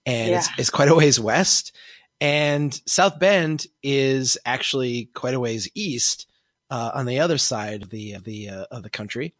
and 0.05 0.29
yeah. 0.29 0.37
it's, 0.37 0.49
it's 0.59 0.69
quite 0.69 0.89
a 0.89 0.95
ways 0.95 1.19
west. 1.19 1.75
And 2.23 2.81
South 2.85 3.19
Bend 3.19 3.67
is 3.83 4.37
actually 4.45 5.09
quite 5.13 5.33
a 5.33 5.41
ways 5.41 5.69
east 5.75 6.25
uh, 6.71 6.91
on 6.93 7.05
the 7.05 7.19
other 7.19 7.37
side 7.37 7.83
of 7.83 7.89
the 7.89 8.13
of 8.13 8.23
the 8.23 8.47
uh, 8.47 8.65
of 8.71 8.81
the 8.81 8.89
country. 8.89 9.33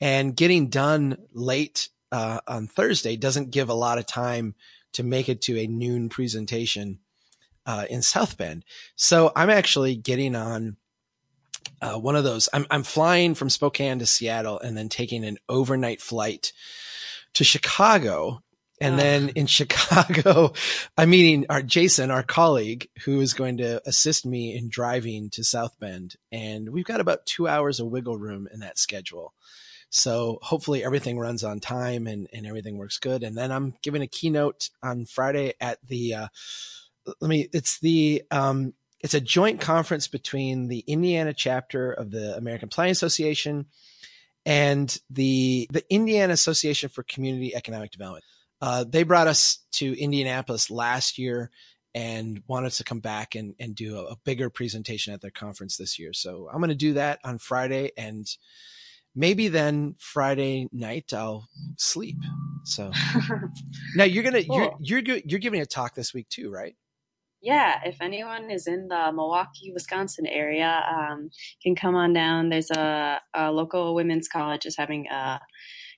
And 0.00 0.36
getting 0.36 0.68
done 0.68 1.16
late 1.32 1.88
uh, 2.12 2.38
on 2.46 2.68
Thursday 2.68 3.16
doesn't 3.16 3.50
give 3.50 3.68
a 3.68 3.74
lot 3.74 3.98
of 3.98 4.06
time 4.06 4.54
to 4.92 5.02
make 5.02 5.28
it 5.28 5.42
to 5.42 5.58
a 5.58 5.66
noon 5.66 6.08
presentation 6.08 7.00
uh, 7.66 7.86
in 7.90 8.00
South 8.00 8.38
Bend. 8.38 8.64
So 8.94 9.32
I'm 9.34 9.50
actually 9.50 9.96
getting 9.96 10.36
on 10.36 10.76
uh, 11.82 11.98
one 11.98 12.14
of 12.14 12.22
those. 12.22 12.48
I'm 12.52 12.64
I'm 12.70 12.84
flying 12.84 13.34
from 13.34 13.50
Spokane 13.50 13.98
to 13.98 14.06
Seattle 14.06 14.60
and 14.60 14.76
then 14.76 14.88
taking 14.88 15.24
an 15.24 15.38
overnight 15.48 16.00
flight 16.00 16.52
to 17.34 17.42
Chicago 17.42 18.44
and 18.80 18.98
then 18.98 19.30
in 19.30 19.46
Chicago, 19.46 20.52
I'm 20.96 21.10
meeting 21.10 21.46
our 21.50 21.62
Jason, 21.62 22.10
our 22.10 22.22
colleague, 22.22 22.88
who 23.04 23.20
is 23.20 23.34
going 23.34 23.58
to 23.58 23.86
assist 23.86 24.24
me 24.24 24.56
in 24.56 24.68
driving 24.68 25.30
to 25.30 25.44
South 25.44 25.78
Bend. 25.78 26.16
And 26.32 26.70
we've 26.70 26.84
got 26.84 27.00
about 27.00 27.26
two 27.26 27.46
hours 27.46 27.80
of 27.80 27.88
wiggle 27.88 28.18
room 28.18 28.48
in 28.52 28.60
that 28.60 28.78
schedule. 28.78 29.34
So 29.90 30.38
hopefully 30.42 30.84
everything 30.84 31.18
runs 31.18 31.42
on 31.42 31.60
time 31.60 32.06
and, 32.06 32.28
and 32.32 32.46
everything 32.46 32.78
works 32.78 32.98
good. 32.98 33.22
And 33.22 33.36
then 33.36 33.50
I'm 33.50 33.74
giving 33.82 34.02
a 34.02 34.06
keynote 34.06 34.70
on 34.82 35.04
Friday 35.04 35.54
at 35.60 35.78
the, 35.86 36.14
uh, 36.14 36.28
let 37.20 37.28
me, 37.28 37.48
it's 37.52 37.80
the, 37.80 38.22
um, 38.30 38.72
it's 39.00 39.14
a 39.14 39.20
joint 39.20 39.60
conference 39.60 40.06
between 40.08 40.68
the 40.68 40.80
Indiana 40.80 41.32
chapter 41.32 41.90
of 41.90 42.10
the 42.10 42.36
American 42.36 42.68
Planning 42.68 42.92
Association 42.92 43.66
and 44.46 44.98
the 45.10 45.68
the 45.70 45.84
Indiana 45.92 46.32
Association 46.32 46.88
for 46.88 47.02
Community 47.02 47.54
Economic 47.54 47.90
Development. 47.90 48.24
Uh, 48.60 48.84
they 48.88 49.02
brought 49.02 49.26
us 49.26 49.64
to 49.72 49.98
Indianapolis 49.98 50.70
last 50.70 51.18
year 51.18 51.50
and 51.94 52.42
wanted 52.46 52.72
to 52.72 52.84
come 52.84 53.00
back 53.00 53.34
and, 53.34 53.54
and 53.58 53.74
do 53.74 53.98
a, 53.98 54.12
a 54.12 54.16
bigger 54.24 54.50
presentation 54.50 55.12
at 55.12 55.20
their 55.20 55.30
conference 55.30 55.76
this 55.76 55.98
year. 55.98 56.12
So 56.12 56.48
I'm 56.52 56.60
going 56.60 56.68
to 56.68 56.74
do 56.74 56.94
that 56.94 57.18
on 57.24 57.38
Friday 57.38 57.90
and 57.96 58.26
maybe 59.14 59.48
then 59.48 59.96
Friday 59.98 60.68
night 60.72 61.12
I'll 61.12 61.48
sleep. 61.78 62.18
So 62.64 62.92
now 63.96 64.04
you're 64.04 64.22
going 64.22 64.42
to, 64.42 64.44
cool. 64.44 64.76
you're, 64.80 65.00
you're, 65.00 65.20
you're 65.24 65.40
giving 65.40 65.60
a 65.60 65.66
talk 65.66 65.94
this 65.94 66.14
week 66.14 66.28
too, 66.28 66.50
right? 66.50 66.76
Yeah, 67.42 67.80
if 67.86 68.02
anyone 68.02 68.50
is 68.50 68.66
in 68.66 68.88
the 68.88 69.10
Milwaukee, 69.14 69.72
Wisconsin 69.72 70.26
area, 70.26 70.84
um, 70.90 71.30
can 71.62 71.74
come 71.74 71.94
on 71.94 72.12
down. 72.12 72.50
There's 72.50 72.70
a, 72.70 73.18
a 73.32 73.50
local 73.50 73.94
women's 73.94 74.28
college 74.28 74.66
is 74.66 74.76
having 74.76 75.06
a 75.08 75.40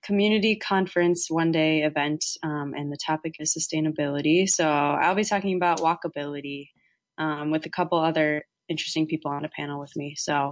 community 0.04 0.56
conference 0.56 1.30
one 1.30 1.52
day 1.52 1.82
event, 1.82 2.24
um, 2.42 2.74
and 2.76 2.90
the 2.90 2.96
topic 2.96 3.36
is 3.38 3.56
sustainability. 3.56 4.48
So 4.48 4.68
I'll 4.68 5.14
be 5.14 5.24
talking 5.24 5.56
about 5.56 5.80
walkability 5.80 6.70
um, 7.18 7.50
with 7.50 7.66
a 7.66 7.70
couple 7.70 7.98
other 7.98 8.44
interesting 8.68 9.06
people 9.06 9.30
on 9.30 9.44
a 9.44 9.48
panel 9.48 9.80
with 9.80 9.94
me. 9.96 10.14
So 10.16 10.50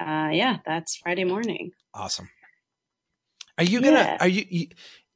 uh, 0.00 0.30
yeah, 0.32 0.58
that's 0.64 0.96
Friday 0.96 1.24
morning. 1.24 1.72
Awesome. 1.94 2.30
Are 3.58 3.64
you 3.64 3.80
gonna? 3.80 3.98
Yeah. 3.98 4.16
Are 4.20 4.28
you, 4.28 4.46
you? 4.48 4.66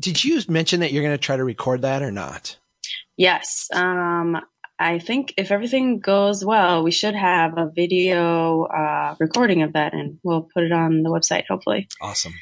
Did 0.01 0.23
you 0.23 0.41
mention 0.49 0.81
that 0.81 0.93
you're 0.93 1.03
gonna 1.03 1.17
try 1.17 1.37
to 1.37 1.45
record 1.45 1.83
that 1.83 2.03
or 2.03 2.13
not? 2.13 2.59
Yes. 3.17 3.69
Um, 3.73 4.39
I 4.79 4.99
think 4.99 5.35
if 5.39 5.51
everything 5.51 6.01
goes 6.01 6.45
well, 6.45 6.83
we 6.83 6.91
should 6.91 7.15
have 7.15 7.57
a 7.57 7.71
video 7.75 8.65
uh, 8.65 9.15
recording 9.19 9.63
of 9.63 9.73
that, 9.75 9.95
and 9.95 10.19
we'll 10.23 10.49
put 10.53 10.65
it 10.65 10.73
on 10.73 11.03
the 11.03 11.11
website. 11.11 11.45
Hopefully. 11.49 11.89
Awesome. 12.03 12.35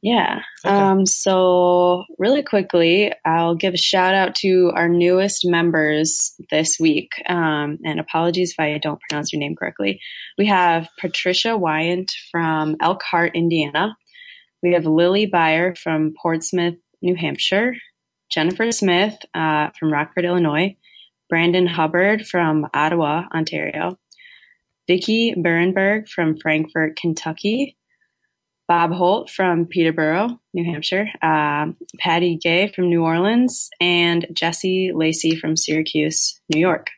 Yeah. 0.00 0.42
Okay. 0.64 0.74
Um, 0.74 1.06
so 1.06 2.04
really 2.18 2.42
quickly, 2.42 3.12
I'll 3.24 3.56
give 3.56 3.74
a 3.74 3.78
shout 3.78 4.14
out 4.14 4.36
to 4.36 4.70
our 4.74 4.88
newest 4.88 5.44
members 5.44 6.34
this 6.50 6.78
week. 6.78 7.10
Um, 7.28 7.78
and 7.84 7.98
apologies 7.98 8.52
if 8.52 8.60
I 8.60 8.78
don't 8.78 9.00
pronounce 9.00 9.32
your 9.32 9.40
name 9.40 9.56
correctly. 9.56 10.00
We 10.36 10.46
have 10.46 10.88
Patricia 11.00 11.56
Wyant 11.56 12.12
from 12.30 12.76
Elkhart, 12.80 13.34
Indiana. 13.34 13.96
We 14.62 14.72
have 14.74 14.86
Lily 14.86 15.28
Byer 15.28 15.76
from 15.76 16.14
Portsmouth, 16.20 16.76
New 17.02 17.16
Hampshire. 17.16 17.74
Jennifer 18.30 18.70
Smith 18.70 19.16
uh, 19.34 19.70
from 19.78 19.92
Rockford, 19.92 20.24
Illinois. 20.24 20.76
Brandon 21.28 21.66
Hubbard 21.66 22.26
from 22.26 22.66
Ottawa, 22.72 23.24
Ontario. 23.34 23.98
Vicki 24.86 25.34
Berenberg 25.34 26.08
from 26.08 26.38
Frankfort, 26.38 26.96
Kentucky. 26.96 27.76
Bob 28.68 28.92
Holt 28.92 29.30
from 29.30 29.64
Peterborough, 29.64 30.38
New 30.52 30.64
Hampshire, 30.64 31.08
uh, 31.22 31.72
Patty 31.98 32.36
Gay 32.36 32.68
from 32.68 32.90
New 32.90 33.02
Orleans, 33.02 33.70
and 33.80 34.26
Jesse 34.32 34.92
Lacey 34.94 35.36
from 35.36 35.56
Syracuse, 35.56 36.38
New 36.52 36.60
York. 36.60 36.90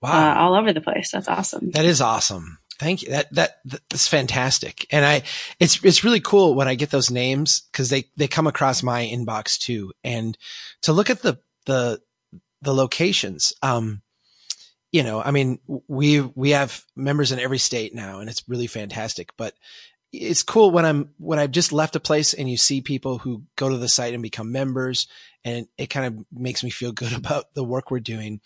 Wow. 0.00 0.32
Uh, 0.32 0.34
all 0.38 0.54
over 0.54 0.72
the 0.72 0.80
place. 0.80 1.10
That's 1.10 1.28
awesome. 1.28 1.70
That 1.72 1.84
is 1.84 2.00
awesome. 2.00 2.58
Thank 2.78 3.02
you. 3.02 3.10
That, 3.10 3.32
that, 3.34 3.58
that's 3.90 4.06
fantastic. 4.06 4.86
And 4.90 5.04
I, 5.04 5.22
it's, 5.58 5.84
it's 5.84 6.04
really 6.04 6.20
cool 6.20 6.54
when 6.54 6.68
I 6.68 6.76
get 6.76 6.90
those 6.90 7.10
names 7.10 7.62
because 7.72 7.90
they, 7.90 8.04
they 8.16 8.28
come 8.28 8.46
across 8.46 8.82
my 8.82 9.04
inbox 9.04 9.58
too. 9.58 9.92
And 10.04 10.38
to 10.82 10.92
look 10.92 11.10
at 11.10 11.20
the, 11.20 11.38
the, 11.66 12.00
the 12.62 12.72
locations, 12.72 13.52
um, 13.62 14.02
you 14.92 15.02
know, 15.02 15.20
I 15.20 15.32
mean, 15.32 15.58
we, 15.88 16.20
we 16.20 16.50
have 16.50 16.82
members 16.96 17.32
in 17.32 17.40
every 17.40 17.58
state 17.58 17.94
now 17.94 18.20
and 18.20 18.30
it's 18.30 18.48
really 18.48 18.68
fantastic, 18.68 19.32
but 19.36 19.54
it's 20.12 20.42
cool 20.42 20.70
when 20.70 20.84
I'm 20.84 21.10
when 21.18 21.38
I've 21.38 21.50
just 21.50 21.72
left 21.72 21.96
a 21.96 22.00
place 22.00 22.34
and 22.34 22.48
you 22.48 22.56
see 22.56 22.80
people 22.80 23.18
who 23.18 23.42
go 23.56 23.68
to 23.68 23.76
the 23.76 23.88
site 23.88 24.14
and 24.14 24.22
become 24.22 24.52
members, 24.52 25.06
and 25.44 25.66
it 25.76 25.88
kind 25.88 26.06
of 26.06 26.24
makes 26.32 26.64
me 26.64 26.70
feel 26.70 26.92
good 26.92 27.12
about 27.12 27.54
the 27.54 27.64
work 27.64 27.90
we're 27.90 28.00
doing. 28.00 28.40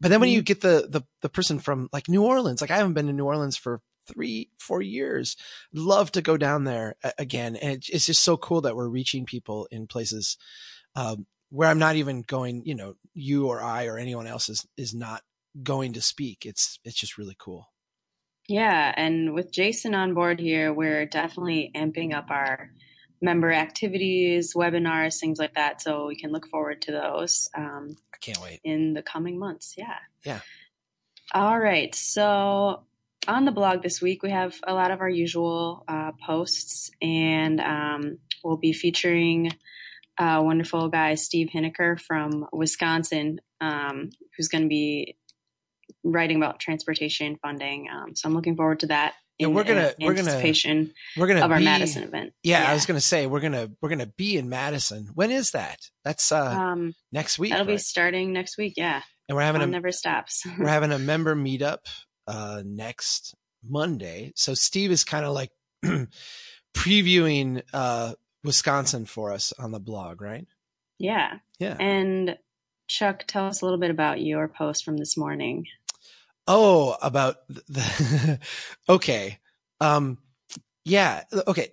But 0.00 0.08
then 0.10 0.20
when 0.20 0.30
you 0.30 0.40
mm-hmm. 0.40 0.44
get 0.44 0.60
the 0.60 0.86
the 0.88 1.02
the 1.20 1.28
person 1.28 1.58
from 1.58 1.88
like 1.92 2.08
New 2.08 2.24
Orleans, 2.24 2.60
like 2.60 2.70
I 2.70 2.76
haven't 2.76 2.94
been 2.94 3.06
to 3.06 3.12
New 3.12 3.26
Orleans 3.26 3.56
for 3.56 3.80
three 4.06 4.50
four 4.58 4.82
years, 4.82 5.36
love 5.72 6.12
to 6.12 6.22
go 6.22 6.36
down 6.36 6.64
there 6.64 6.96
again, 7.18 7.56
and 7.56 7.84
it's 7.88 8.06
just 8.06 8.22
so 8.22 8.36
cool 8.36 8.62
that 8.62 8.76
we're 8.76 8.88
reaching 8.88 9.26
people 9.26 9.68
in 9.70 9.86
places 9.86 10.36
um, 10.96 11.26
where 11.50 11.68
I'm 11.68 11.78
not 11.78 11.96
even 11.96 12.22
going. 12.22 12.62
You 12.64 12.74
know, 12.74 12.94
you 13.14 13.46
or 13.48 13.62
I 13.62 13.86
or 13.86 13.98
anyone 13.98 14.26
else 14.26 14.48
is 14.48 14.66
is 14.76 14.94
not 14.94 15.22
going 15.62 15.94
to 15.94 16.02
speak. 16.02 16.46
It's 16.46 16.78
it's 16.84 16.98
just 16.98 17.18
really 17.18 17.36
cool. 17.38 17.71
Yeah, 18.48 18.92
and 18.96 19.34
with 19.34 19.52
Jason 19.52 19.94
on 19.94 20.14
board 20.14 20.40
here, 20.40 20.72
we're 20.72 21.06
definitely 21.06 21.70
amping 21.74 22.14
up 22.14 22.30
our 22.30 22.70
member 23.20 23.52
activities, 23.52 24.54
webinars, 24.54 25.18
things 25.20 25.38
like 25.38 25.54
that. 25.54 25.80
So 25.80 26.06
we 26.06 26.16
can 26.16 26.32
look 26.32 26.48
forward 26.48 26.82
to 26.82 26.92
those. 26.92 27.48
Um, 27.56 27.96
I 28.12 28.18
can't 28.18 28.42
wait 28.42 28.60
in 28.64 28.94
the 28.94 29.02
coming 29.02 29.38
months. 29.38 29.74
Yeah. 29.78 29.98
Yeah. 30.24 30.40
All 31.32 31.58
right. 31.58 31.94
So 31.94 32.82
on 33.28 33.44
the 33.44 33.52
blog 33.52 33.82
this 33.82 34.02
week, 34.02 34.22
we 34.22 34.30
have 34.30 34.58
a 34.66 34.74
lot 34.74 34.90
of 34.90 35.00
our 35.00 35.08
usual 35.08 35.84
uh, 35.86 36.10
posts, 36.26 36.90
and 37.00 37.60
um, 37.60 38.18
we'll 38.42 38.56
be 38.56 38.72
featuring 38.72 39.52
a 40.18 40.42
wonderful 40.42 40.88
guy, 40.88 41.14
Steve 41.14 41.48
Hiniker 41.54 42.00
from 42.00 42.46
Wisconsin, 42.52 43.40
um, 43.60 44.10
who's 44.36 44.48
going 44.48 44.64
to 44.64 44.68
be 44.68 45.16
writing 46.04 46.36
about 46.36 46.58
transportation 46.58 47.36
funding. 47.42 47.88
Um, 47.92 48.14
so 48.14 48.28
I'm 48.28 48.34
looking 48.34 48.56
forward 48.56 48.80
to 48.80 48.86
that. 48.88 49.14
In, 49.38 49.48
yeah, 49.48 49.54
we're 49.54 49.64
gonna 49.64 49.92
we're 50.00 50.14
gonna 50.14 50.88
we're 51.16 51.26
gonna 51.26 51.44
of 51.44 51.50
our 51.50 51.58
be, 51.58 51.64
Madison 51.64 52.02
event. 52.02 52.32
Yeah, 52.42 52.62
yeah, 52.62 52.70
I 52.70 52.74
was 52.74 52.86
gonna 52.86 53.00
say 53.00 53.26
we're 53.26 53.40
gonna 53.40 53.70
we're 53.80 53.88
gonna 53.88 54.12
be 54.16 54.36
in 54.36 54.48
Madison. 54.48 55.08
When 55.14 55.30
is 55.30 55.52
that? 55.52 55.78
That's 56.04 56.30
uh 56.30 56.44
um, 56.44 56.94
next 57.10 57.38
week. 57.38 57.50
That'll 57.50 57.66
right? 57.66 57.74
be 57.74 57.78
starting 57.78 58.32
next 58.32 58.58
week. 58.58 58.74
Yeah, 58.76 59.02
and 59.28 59.36
we're 59.36 59.42
having 59.42 59.60
Fun 59.60 59.70
a 59.70 59.72
never 59.72 59.90
stops. 59.90 60.44
we're 60.58 60.68
having 60.68 60.92
a 60.92 60.98
member 60.98 61.34
meetup 61.34 61.78
uh 62.26 62.62
next 62.64 63.34
Monday. 63.66 64.32
So 64.36 64.54
Steve 64.54 64.90
is 64.90 65.02
kind 65.02 65.24
of 65.24 65.32
like 65.32 65.50
previewing 66.74 67.62
uh 67.72 68.14
Wisconsin 68.44 69.06
for 69.06 69.32
us 69.32 69.52
on 69.58 69.72
the 69.72 69.80
blog, 69.80 70.20
right? 70.20 70.46
Yeah. 70.98 71.38
Yeah. 71.58 71.76
And 71.80 72.36
Chuck, 72.88 73.24
tell 73.26 73.46
us 73.46 73.62
a 73.62 73.64
little 73.64 73.78
bit 73.78 73.90
about 73.90 74.20
your 74.20 74.48
post 74.48 74.84
from 74.84 74.96
this 74.96 75.16
morning. 75.16 75.66
Oh, 76.46 76.96
about 77.00 77.36
the, 77.48 78.38
okay. 78.88 79.38
Um, 79.80 80.18
yeah. 80.84 81.22
Okay. 81.46 81.72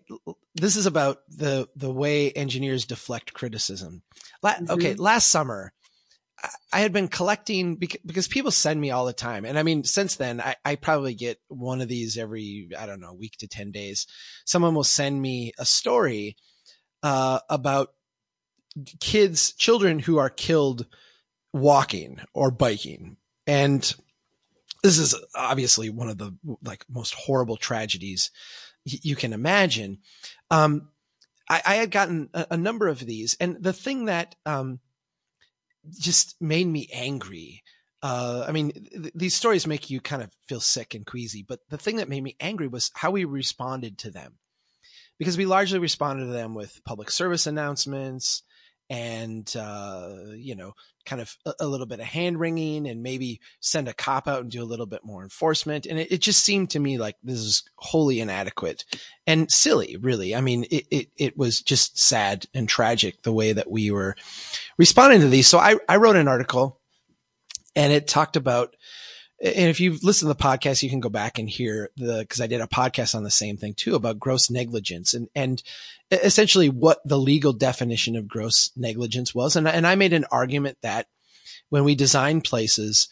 This 0.56 0.76
is 0.76 0.86
about 0.86 1.20
the, 1.30 1.68
the 1.76 1.92
way 1.92 2.32
engineers 2.32 2.86
deflect 2.86 3.34
criticism. 3.34 4.04
La- 4.44 4.56
mm-hmm. 4.56 4.72
Okay. 4.72 4.94
Last 4.96 5.30
summer, 5.30 5.74
I 6.72 6.80
had 6.80 6.94
been 6.94 7.08
collecting 7.08 7.76
because, 7.76 8.02
because 8.06 8.28
people 8.28 8.52
send 8.52 8.80
me 8.80 8.92
all 8.92 9.06
the 9.06 9.14
time. 9.14 9.46
And 9.46 9.58
I 9.58 9.64
mean, 9.64 9.84
since 9.84 10.16
then, 10.16 10.40
I, 10.40 10.56
I, 10.64 10.76
probably 10.76 11.14
get 11.14 11.40
one 11.48 11.82
of 11.82 11.88
these 11.88 12.18
every, 12.18 12.70
I 12.78 12.86
don't 12.86 13.02
know, 13.02 13.14
week 13.14 13.38
to 13.40 13.48
10 13.48 13.72
days. 13.72 14.08
Someone 14.46 14.76
will 14.76 14.84
send 14.84 15.22
me 15.22 15.52
a 15.58 15.66
story, 15.66 16.38
uh, 17.04 17.40
about 17.50 17.90
kids, 19.00 19.54
children 19.54 20.00
who 20.00 20.18
are 20.18 20.30
killed 20.30 20.86
walking 21.54 22.20
or 22.34 22.52
biking. 22.52 23.18
And 23.48 23.94
this 24.84 24.98
is 24.98 25.16
obviously 25.36 25.90
one 25.90 26.10
of 26.10 26.18
the 26.18 26.36
like 26.64 26.86
most 26.90 27.14
horrible 27.14 27.58
tragedies 27.58 28.32
you 28.86 29.16
can 29.16 29.34
imagine. 29.34 30.00
Um, 30.50 30.90
I, 31.50 31.62
I, 31.66 31.76
had 31.76 31.92
gotten 31.92 32.30
a, 32.34 32.48
a, 32.52 32.58
number 32.58 32.88
of 32.88 33.00
these, 33.00 33.36
and 33.40 33.62
the 33.62 33.74
thing 33.74 34.06
that 34.06 34.36
um, 34.46 34.80
just 36.00 36.36
made 36.40 36.68
me 36.68 36.88
angry. 36.94 37.64
Uh, 38.02 38.46
I 38.48 38.52
mean, 38.52 38.72
th- 38.72 39.14
these 39.14 39.36
stories 39.36 39.68
make 39.68 39.90
you 39.90 40.00
kind 40.00 40.24
of 40.24 40.32
feel 40.48 40.62
sick 40.62 40.96
and 40.96 41.06
queasy, 41.06 41.44
but 41.48 41.60
the 41.70 41.78
thing 41.78 41.98
that 41.98 42.10
made 42.10 42.24
me 42.24 42.38
angry 42.40 42.68
was 42.68 42.92
how 42.96 43.12
we 43.12 43.26
responded 43.26 43.98
to 44.00 44.12
them, 44.12 44.38
because 45.18 45.38
we 45.38 45.46
largely 45.46 45.80
responded 45.80 46.26
to 46.26 46.32
them 46.32 46.54
with 46.54 46.82
public 46.86 47.12
service 47.12 47.46
announcements 47.46 48.44
and 48.90 49.56
uh, 49.56 50.16
you 50.36 50.56
know 50.56 50.74
kind 51.06 51.22
of 51.22 51.36
a, 51.46 51.54
a, 51.62 51.68
little 51.68 51.86
bit 51.86 52.00
of 52.00 52.06
hand 52.06 52.40
wringing 52.40 52.88
and 52.88 53.02
maybe 53.02 53.40
send 53.60 53.88
a 53.88 53.94
cop 53.94 54.28
out 54.28 54.42
and 54.42 54.52
do 54.52 54.62
a 54.62 54.66
little 54.66 54.86
bit 54.86 55.04
more 55.04 55.24
enforcement. 55.24 55.86
And 55.86 55.98
it, 55.98 56.12
it, 56.12 56.22
just 56.22 56.44
seemed 56.44 56.70
to 56.72 56.80
me 56.80 56.98
like 56.98 57.16
this 57.24 57.40
is 57.40 57.64
wholly 57.78 58.20
inadequate 58.20 58.86
and 59.26 59.50
silly 59.52 59.98
really. 59.98 60.36
I 60.36 60.42
mean 60.42 60.66
it, 60.66 60.86
it, 60.92 61.08
it 61.18 61.38
was 61.38 61.62
just 61.62 61.98
sad 61.98 62.46
and 62.54 62.70
tragic 62.70 63.24
the 63.24 63.34
way 63.34 63.54
that 63.54 63.72
we 63.72 63.92
were 63.92 64.16
responding 64.78 65.22
to 65.22 65.30
these. 65.30 65.48
So 65.48 65.58
i, 65.58 65.78
I 65.88 65.98
wrote 65.98 66.16
an 66.16 66.28
article 66.28 66.80
and 67.76 67.94
it 67.94 68.08
talked 68.08 68.36
about 68.36 68.76
and 69.42 69.70
if 69.70 69.80
you've 69.80 70.04
listened 70.04 70.30
to 70.30 70.38
the 70.38 70.44
podcast, 70.44 70.84
you 70.84 70.90
can 70.90 71.00
go 71.00 71.10
back 71.10 71.40
and 71.40 71.50
hear 71.50 71.90
the, 71.96 72.26
cause 72.30 72.42
I 72.42 72.48
did 72.48 72.62
a 72.62 72.68
podcast 72.68 73.16
on 73.16 73.24
the 73.24 73.32
same 73.32 73.58
thing 73.58 73.74
too 73.74 73.96
about 73.96 74.20
gross 74.20 74.50
negligence 74.50 75.14
and, 75.14 75.30
and 75.34 75.64
essentially 76.12 76.70
what 76.70 77.00
the 77.06 77.18
legal 77.18 77.54
definition 77.54 78.16
of 78.16 78.28
gross 78.28 78.72
negligence 78.76 79.34
was. 79.34 79.56
And, 79.56 79.68
and 79.68 79.88
I 79.88 79.96
made 79.96 80.14
an 80.14 80.26
argument 80.32 80.78
that 80.82 81.08
when 81.70 81.84
we 81.84 81.96
design 81.96 82.42
places, 82.42 83.08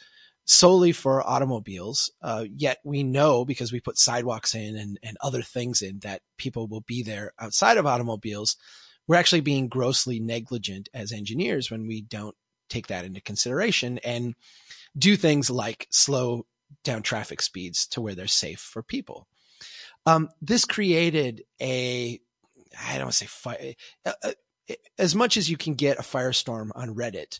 solely 0.47 0.93
for 0.93 1.27
automobiles. 1.27 2.09
Uh, 2.21 2.45
yet 2.55 2.79
we 2.83 3.03
know 3.03 3.43
because 3.43 3.71
we 3.71 3.81
put 3.81 3.99
sidewalks 3.99 4.55
in 4.55 4.77
and, 4.77 4.97
and 5.03 5.17
other 5.21 5.41
things 5.41 5.81
in 5.81 5.99
that 5.99 6.21
people 6.37 6.67
will 6.67 6.81
be 6.81 7.03
there 7.03 7.33
outside 7.37 7.77
of 7.77 7.85
automobiles. 7.85 8.55
We're 9.07 9.17
actually 9.17 9.41
being 9.41 9.67
grossly 9.67 10.19
negligent 10.19 10.87
as 10.93 11.11
engineers 11.11 11.69
when 11.69 11.85
we 11.85 12.01
don't 12.01 12.35
take 12.69 12.87
that 12.87 13.03
into 13.03 13.21
consideration 13.21 13.99
and 13.99 14.35
do 14.97 15.15
things 15.15 15.49
like 15.49 15.87
slow 15.89 16.45
down 16.83 17.01
traffic 17.01 17.41
speeds 17.41 17.87
to 17.87 18.01
where 18.01 18.15
they're 18.15 18.27
safe 18.27 18.59
for 18.59 18.83
people. 18.83 19.27
Um, 20.05 20.29
this 20.41 20.65
created 20.65 21.43
a, 21.61 22.19
I 22.87 22.93
don't 22.93 23.03
want 23.03 23.11
to 23.11 23.17
say 23.17 23.25
fire, 23.25 23.73
uh, 24.05 24.13
uh, 24.23 24.31
as 24.97 25.15
much 25.15 25.37
as 25.37 25.49
you 25.49 25.57
can 25.57 25.75
get 25.75 25.99
a 25.99 26.03
firestorm 26.03 26.69
on 26.75 26.95
Reddit. 26.95 27.39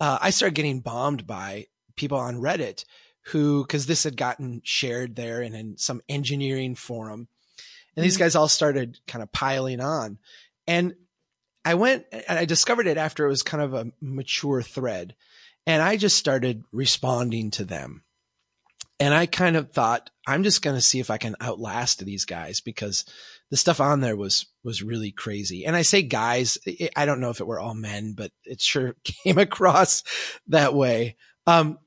Uh, 0.00 0.18
I 0.20 0.30
started 0.30 0.54
getting 0.54 0.80
bombed 0.80 1.26
by 1.26 1.66
people 1.96 2.18
on 2.18 2.36
Reddit 2.40 2.84
who, 3.26 3.64
cause 3.66 3.86
this 3.86 4.04
had 4.04 4.16
gotten 4.16 4.62
shared 4.64 5.16
there 5.16 5.42
and 5.42 5.54
in 5.54 5.76
some 5.76 6.00
engineering 6.08 6.74
forum. 6.74 7.28
And 7.94 8.04
these 8.04 8.14
mm-hmm. 8.14 8.24
guys 8.24 8.34
all 8.34 8.48
started 8.48 8.98
kind 9.06 9.22
of 9.22 9.30
piling 9.32 9.80
on. 9.80 10.18
And 10.66 10.94
I 11.64 11.74
went 11.74 12.06
and 12.10 12.38
I 12.38 12.44
discovered 12.44 12.86
it 12.86 12.96
after 12.96 13.24
it 13.24 13.28
was 13.28 13.42
kind 13.42 13.62
of 13.62 13.74
a 13.74 13.92
mature 14.00 14.62
thread. 14.62 15.14
And 15.66 15.82
I 15.82 15.96
just 15.96 16.16
started 16.16 16.64
responding 16.72 17.50
to 17.52 17.64
them. 17.64 18.02
And 18.98 19.12
I 19.12 19.26
kind 19.26 19.56
of 19.56 19.72
thought, 19.72 20.10
I'm 20.26 20.44
just 20.44 20.62
going 20.62 20.76
to 20.76 20.82
see 20.82 21.00
if 21.00 21.10
I 21.10 21.16
can 21.16 21.34
outlast 21.40 22.04
these 22.04 22.24
guys 22.24 22.60
because 22.60 23.04
the 23.50 23.56
stuff 23.56 23.80
on 23.80 24.00
there 24.00 24.16
was, 24.16 24.46
was 24.62 24.82
really 24.82 25.10
crazy. 25.10 25.66
And 25.66 25.74
I 25.74 25.82
say 25.82 26.02
guys, 26.02 26.56
I 26.94 27.04
don't 27.04 27.20
know 27.20 27.30
if 27.30 27.40
it 27.40 27.46
were 27.46 27.58
all 27.58 27.74
men, 27.74 28.14
but 28.16 28.30
it 28.44 28.60
sure 28.60 28.94
came 29.04 29.38
across 29.38 30.04
that 30.48 30.74
way. 30.74 31.16
Um, 31.46 31.78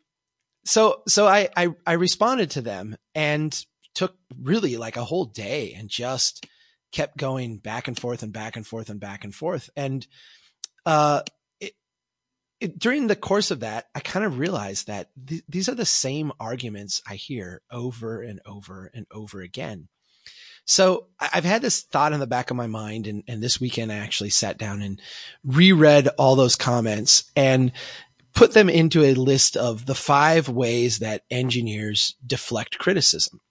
so, 0.65 1.03
so 1.08 1.25
I, 1.25 1.50
I, 1.55 1.70
I 1.88 1.94
responded 1.94 2.51
to 2.51 2.62
them 2.62 2.98
and 3.13 3.58
took 3.94 4.17
really 4.38 4.75
like 4.75 4.98
a 4.98 5.05
whole 5.05 5.25
day 5.25 5.74
and 5.77 5.88
just 5.88 6.46
kept 6.91 7.17
going 7.17 7.60
back 7.60 7.88
and 7.88 7.98
forth 7.98 8.24
and 8.24 8.34
back 8.34 8.58
and 8.58 8.67
forth 8.67 8.89
and 8.89 9.00
back 9.00 9.24
and 9.24 9.34
forth. 9.34 9.70
And, 9.77 10.05
uh, 10.86 11.22
it, 12.59 12.79
during 12.79 13.07
the 13.07 13.15
course 13.15 13.51
of 13.51 13.62
that, 13.62 13.85
I 13.93 14.00
kind 14.00 14.25
of 14.25 14.39
realized 14.39 14.88
that 14.88 15.09
th- 15.27 15.43
these 15.50 15.69
are 15.69 15.75
the 15.75 15.85
same 15.85 16.31
arguments 16.39 17.01
I 17.07 17.15
hear 17.15 17.62
over 17.71 18.21
and 18.21 18.39
over 18.45 18.89
and 18.93 19.05
over 19.12 19.41
again. 19.41 19.88
So 20.65 21.07
I've 21.19 21.45
had 21.45 21.62
this 21.62 21.81
thought 21.81 22.13
in 22.13 22.19
the 22.19 22.27
back 22.27 22.50
of 22.50 22.57
my 22.57 22.65
mind, 22.67 23.05
and, 23.05 23.24
and 23.27 23.41
this 23.41 23.62
weekend 23.62 23.91
I 23.91 23.97
actually 23.97 24.31
sat 24.31 24.57
down 24.57 24.81
and 24.81 25.00
reread 25.43 26.07
all 26.17 26.35
those 26.35 26.55
comments 26.55 27.31
and 27.35 27.71
put 28.33 28.53
them 28.53 28.69
into 28.69 29.03
a 29.03 29.13
list 29.13 29.55
of 29.55 29.85
the 29.85 29.95
five 29.95 30.50
ways 30.50 31.00
that 31.00 31.24
engineers 31.29 32.15
deflect 32.25 32.79
criticism. 32.79 33.41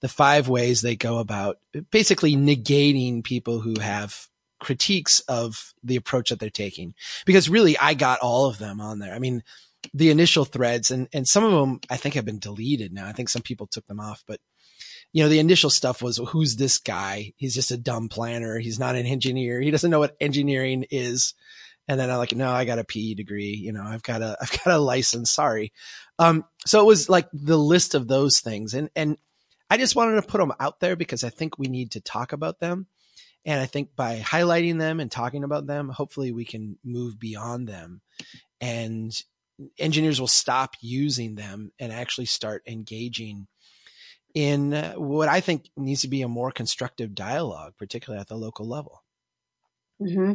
The 0.00 0.08
five 0.08 0.46
ways 0.48 0.82
they 0.82 0.94
go 0.94 1.18
about 1.18 1.58
basically 1.90 2.36
negating 2.36 3.24
people 3.24 3.60
who 3.60 3.80
have 3.80 4.28
critiques 4.58 5.20
of 5.20 5.72
the 5.82 5.96
approach 5.96 6.30
that 6.30 6.40
they're 6.40 6.50
taking 6.50 6.94
because 7.24 7.48
really 7.48 7.78
I 7.78 7.94
got 7.94 8.20
all 8.20 8.46
of 8.46 8.58
them 8.58 8.80
on 8.80 8.98
there. 8.98 9.14
I 9.14 9.18
mean, 9.18 9.42
the 9.94 10.10
initial 10.10 10.44
threads 10.44 10.90
and, 10.90 11.08
and 11.12 11.26
some 11.26 11.44
of 11.44 11.52
them 11.52 11.80
I 11.88 11.96
think 11.96 12.14
have 12.14 12.24
been 12.24 12.38
deleted 12.38 12.92
now. 12.92 13.06
I 13.06 13.12
think 13.12 13.28
some 13.28 13.42
people 13.42 13.66
took 13.66 13.86
them 13.86 14.00
off, 14.00 14.24
but 14.26 14.40
you 15.12 15.22
know, 15.22 15.28
the 15.28 15.38
initial 15.38 15.70
stuff 15.70 16.02
was 16.02 16.18
who's 16.18 16.56
this 16.56 16.78
guy? 16.78 17.32
He's 17.36 17.54
just 17.54 17.70
a 17.70 17.78
dumb 17.78 18.08
planner. 18.08 18.58
He's 18.58 18.78
not 18.78 18.96
an 18.96 19.06
engineer. 19.06 19.60
He 19.60 19.70
doesn't 19.70 19.90
know 19.90 20.00
what 20.00 20.16
engineering 20.20 20.84
is. 20.90 21.34
And 21.86 21.98
then 21.98 22.10
I'm 22.10 22.18
like, 22.18 22.34
no, 22.34 22.50
I 22.50 22.66
got 22.66 22.78
a 22.78 22.84
PE 22.84 23.14
degree. 23.14 23.54
You 23.54 23.72
know, 23.72 23.82
I've 23.82 24.02
got 24.02 24.20
a, 24.20 24.36
I've 24.42 24.52
got 24.52 24.74
a 24.74 24.78
license. 24.78 25.30
Sorry. 25.30 25.72
Um, 26.18 26.44
so 26.66 26.80
it 26.80 26.86
was 26.86 27.08
like 27.08 27.28
the 27.32 27.56
list 27.56 27.94
of 27.94 28.08
those 28.08 28.40
things. 28.40 28.74
And, 28.74 28.90
and 28.94 29.16
I 29.70 29.78
just 29.78 29.96
wanted 29.96 30.20
to 30.20 30.26
put 30.28 30.38
them 30.38 30.52
out 30.60 30.80
there 30.80 30.96
because 30.96 31.24
I 31.24 31.30
think 31.30 31.58
we 31.58 31.68
need 31.68 31.92
to 31.92 32.00
talk 32.00 32.32
about 32.32 32.60
them. 32.60 32.86
And 33.48 33.62
I 33.62 33.64
think 33.64 33.96
by 33.96 34.18
highlighting 34.18 34.78
them 34.78 35.00
and 35.00 35.10
talking 35.10 35.42
about 35.42 35.66
them, 35.66 35.88
hopefully 35.88 36.32
we 36.32 36.44
can 36.44 36.76
move 36.84 37.18
beyond 37.18 37.66
them 37.66 38.02
and 38.60 39.10
engineers 39.78 40.20
will 40.20 40.28
stop 40.28 40.74
using 40.82 41.34
them 41.34 41.72
and 41.80 41.90
actually 41.90 42.26
start 42.26 42.62
engaging 42.66 43.46
in 44.34 44.72
what 44.96 45.30
I 45.30 45.40
think 45.40 45.70
needs 45.78 46.02
to 46.02 46.08
be 46.08 46.20
a 46.20 46.28
more 46.28 46.50
constructive 46.50 47.14
dialogue, 47.14 47.72
particularly 47.78 48.20
at 48.20 48.28
the 48.28 48.36
local 48.36 48.68
level. 48.68 49.02
Mm-hmm. 50.02 50.34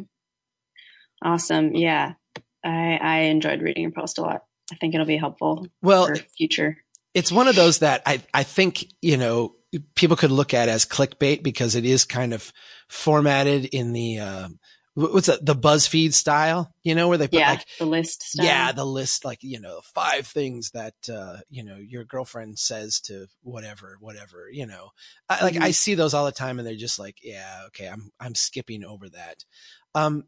Awesome. 1.24 1.76
Yeah. 1.76 2.14
I, 2.66 2.98
I 3.00 3.18
enjoyed 3.26 3.62
reading 3.62 3.84
your 3.84 3.92
post 3.92 4.18
a 4.18 4.22
lot. 4.22 4.44
I 4.72 4.76
think 4.78 4.96
it'll 4.96 5.06
be 5.06 5.18
helpful 5.18 5.68
well, 5.84 6.08
for 6.08 6.16
future. 6.16 6.78
It's 7.14 7.32
one 7.32 7.48
of 7.48 7.56
those 7.56 7.78
that 7.80 8.02
I, 8.08 8.24
I 8.34 8.42
think, 8.42 8.88
you 9.04 9.18
know, 9.18 9.54
people 9.96 10.18
could 10.18 10.32
look 10.32 10.54
at 10.54 10.70
as 10.70 10.86
clickbait 10.86 11.44
because 11.44 11.76
it 11.76 11.86
is 11.86 12.06
kind 12.06 12.34
of 12.34 12.52
formatted 12.88 13.66
in 13.66 13.94
the 13.94 14.20
uh, 14.20 14.48
what's 14.96 15.28
that 15.28 15.46
the 15.46 15.56
BuzzFeed 15.56 16.14
style, 16.14 16.72
you 16.84 16.96
know, 16.96 17.08
where 17.08 17.18
they 17.18 17.28
put 17.28 17.40
yeah, 17.40 17.52
like 17.52 17.66
the 17.80 17.86
list. 17.86 18.24
Style. 18.24 18.46
Yeah, 18.46 18.72
the 18.72 18.86
list, 18.86 19.26
like 19.26 19.40
you 19.42 19.60
know, 19.60 19.82
five 19.94 20.28
things 20.28 20.72
that 20.72 20.94
uh, 21.12 21.38
you 21.50 21.64
know 21.64 21.78
your 21.78 22.04
girlfriend 22.04 22.60
says 22.60 23.00
to 23.02 23.28
whatever, 23.42 23.98
whatever, 24.00 24.50
you 24.52 24.66
know. 24.66 24.90
I, 25.30 25.44
like 25.44 25.56
mm-hmm. 25.56 25.64
I 25.64 25.72
see 25.72 25.96
those 25.96 26.14
all 26.14 26.26
the 26.26 26.32
time, 26.32 26.60
and 26.60 26.68
they're 26.68 26.76
just 26.76 27.00
like, 27.00 27.18
yeah, 27.24 27.64
okay, 27.68 27.88
I'm 27.88 28.12
I'm 28.20 28.36
skipping 28.36 28.84
over 28.84 29.10
that. 29.10 29.44
Um, 29.96 30.26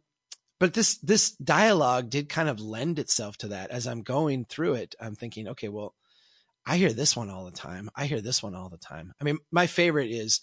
but 0.60 0.74
this 0.74 0.98
this 1.00 1.32
dialogue 1.32 2.10
did 2.10 2.30
kind 2.30 2.50
of 2.50 2.60
lend 2.60 3.00
itself 3.00 3.38
to 3.38 3.50
that. 3.50 3.72
As 3.72 3.88
I'm 3.88 4.02
going 4.02 4.46
through 4.46 4.76
it, 4.76 4.96
I'm 5.00 5.16
thinking, 5.16 5.50
okay, 5.50 5.70
well 5.70 5.94
I 6.66 6.78
hear 6.78 6.92
this 6.94 7.16
one 7.16 7.30
all 7.30 7.46
the 7.46 7.52
time. 7.52 7.90
I 7.96 8.06
hear 8.06 8.22
this 8.22 8.42
one 8.42 8.56
all 8.56 8.70
the 8.70 8.78
time. 8.78 9.14
I 9.22 9.24
mean, 9.24 9.38
my 9.52 9.68
favorite 9.68 10.10
is, 10.10 10.42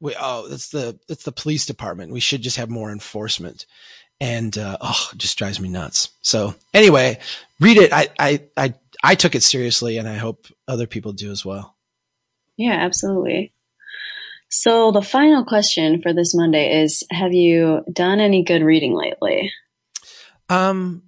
we, 0.00 0.14
oh, 0.20 0.48
that's 0.48 0.70
the, 0.70 0.98
it's 1.08 1.24
the 1.24 1.32
police 1.32 1.66
department. 1.66 2.12
We 2.12 2.20
should 2.20 2.42
just 2.42 2.56
have 2.56 2.68
more 2.70 2.90
enforcement. 2.90 3.66
And, 4.20 4.56
uh, 4.58 4.78
oh, 4.80 5.10
it 5.12 5.18
just 5.18 5.38
drives 5.38 5.60
me 5.60 5.68
nuts. 5.68 6.10
So 6.22 6.54
anyway, 6.72 7.18
read 7.60 7.76
it. 7.76 7.92
I, 7.92 8.08
I, 8.18 8.40
I, 8.56 8.74
I 9.02 9.14
took 9.14 9.34
it 9.34 9.42
seriously 9.42 9.98
and 9.98 10.08
I 10.08 10.16
hope 10.16 10.46
other 10.66 10.86
people 10.86 11.12
do 11.12 11.30
as 11.30 11.44
well. 11.44 11.76
Yeah, 12.56 12.72
absolutely. 12.72 13.52
So 14.48 14.92
the 14.92 15.02
final 15.02 15.44
question 15.44 16.00
for 16.02 16.12
this 16.12 16.34
Monday 16.34 16.82
is, 16.82 17.02
have 17.10 17.32
you 17.32 17.84
done 17.92 18.20
any 18.20 18.44
good 18.44 18.62
reading 18.62 18.94
lately? 18.94 19.50
Um, 20.48 21.03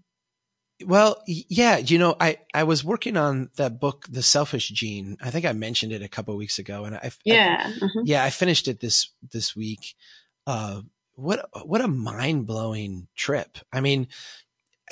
well, 0.85 1.23
yeah, 1.27 1.79
you 1.79 1.99
know, 1.99 2.17
I, 2.21 2.39
I 2.53 2.65
was 2.65 2.85
working 2.85 3.17
on 3.17 3.51
that 3.57 3.81
book, 3.81 4.07
The 4.11 4.23
Selfish 4.23 4.69
Gene. 4.69 5.17
I 5.23 5.31
think 5.31 5.47
I 5.47 5.53
mentioned 5.53 5.93
it 5.93 6.03
a 6.03 6.09
couple 6.09 6.37
weeks 6.37 6.59
ago 6.59 6.85
and 6.85 6.97
I, 6.97 7.11
yeah, 7.25 7.62
I, 7.65 7.85
uh-huh. 7.85 8.03
yeah, 8.05 8.23
I 8.23 8.31
finished 8.31 8.69
it 8.69 8.81
this, 8.81 9.11
this 9.33 9.57
week. 9.57 9.95
Uh, 10.47 10.83
what, 11.15 11.49
what 11.65 11.81
a 11.81 11.89
mind 11.89 12.47
blowing 12.47 13.09
trip. 13.17 13.59
I 13.73 13.81
mean, 13.81 14.09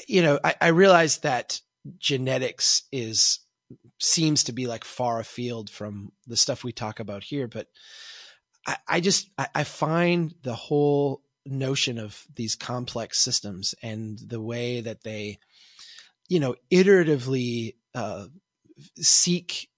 you 0.09 0.23
know, 0.23 0.39
I, 0.43 0.55
I 0.61 0.69
realized 0.69 1.23
that 1.23 1.61
genetics 1.99 2.85
is, 2.91 3.41
seems 4.01 4.45
to 4.45 4.53
be 4.53 4.67
like 4.67 4.85
far 4.85 5.21
afield 5.21 5.69
from 5.69 6.13
the 6.27 6.37
stuff 6.37 6.65
we 6.65 6.73
talk 6.73 6.99
about 6.99 7.23
here, 7.23 7.47
but 7.47 7.69
I, 8.67 8.77
I 8.89 9.01
just, 9.01 9.29
I, 9.37 9.49
I 9.55 9.65
find 9.65 10.35
the 10.43 10.55
whole 10.55 11.23
notion 11.45 11.99
of 11.99 12.25
these 12.35 12.55
complex 12.55 13.19
systems 13.19 13.75
and 13.83 14.19
the 14.19 14.41
way 14.41 14.81
that 14.81 15.03
they, 15.03 15.39
you 16.35 16.41
know, 16.41 16.57
iteratively 16.69 17.77
uh, 17.95 18.27
seek 18.97 19.69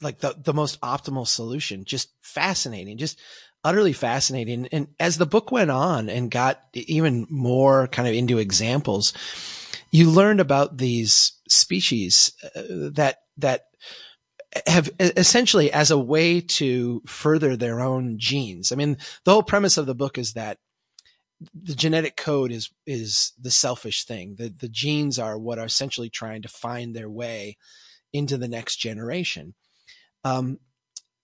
like 0.00 0.20
the, 0.20 0.34
the 0.42 0.54
most 0.54 0.80
optimal 0.80 1.28
solution. 1.28 1.84
Just 1.84 2.08
fascinating, 2.22 2.96
just 2.96 3.20
utterly 3.62 3.92
fascinating. 3.92 4.66
And 4.72 4.88
as 4.98 5.18
the 5.18 5.26
book 5.26 5.52
went 5.52 5.70
on 5.70 6.08
and 6.08 6.30
got 6.30 6.62
even 6.72 7.26
more 7.28 7.88
kind 7.88 8.08
of 8.08 8.14
into 8.14 8.38
examples, 8.38 9.12
you 9.90 10.08
learned 10.08 10.40
about 10.40 10.78
these 10.78 11.32
species 11.46 12.32
uh, 12.56 12.62
that, 12.94 13.18
that 13.36 13.66
have 14.66 14.88
essentially 14.98 15.70
as 15.70 15.90
a 15.90 15.98
way 15.98 16.40
to 16.40 17.02
further 17.06 17.54
their 17.54 17.80
own 17.80 18.18
genes. 18.18 18.72
I 18.72 18.76
mean, 18.76 18.96
the 19.24 19.32
whole 19.32 19.42
premise 19.42 19.76
of 19.76 19.84
the 19.84 19.94
book 19.94 20.16
is 20.16 20.32
that 20.32 20.56
the 21.54 21.74
genetic 21.74 22.16
code 22.16 22.50
is 22.50 22.70
is 22.86 23.32
the 23.40 23.50
selfish 23.50 24.04
thing. 24.04 24.36
The 24.36 24.48
the 24.48 24.68
genes 24.68 25.18
are 25.18 25.38
what 25.38 25.58
are 25.58 25.66
essentially 25.66 26.10
trying 26.10 26.42
to 26.42 26.48
find 26.48 26.94
their 26.94 27.10
way 27.10 27.56
into 28.12 28.36
the 28.36 28.48
next 28.48 28.76
generation. 28.76 29.54
Um, 30.24 30.58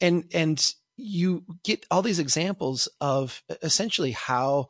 and 0.01 0.25
and 0.33 0.75
you 0.97 1.45
get 1.65 1.85
all 1.91 2.03
these 2.03 2.21
examples 2.21 2.89
of 3.01 3.43
essentially 3.63 4.13
how 4.13 4.69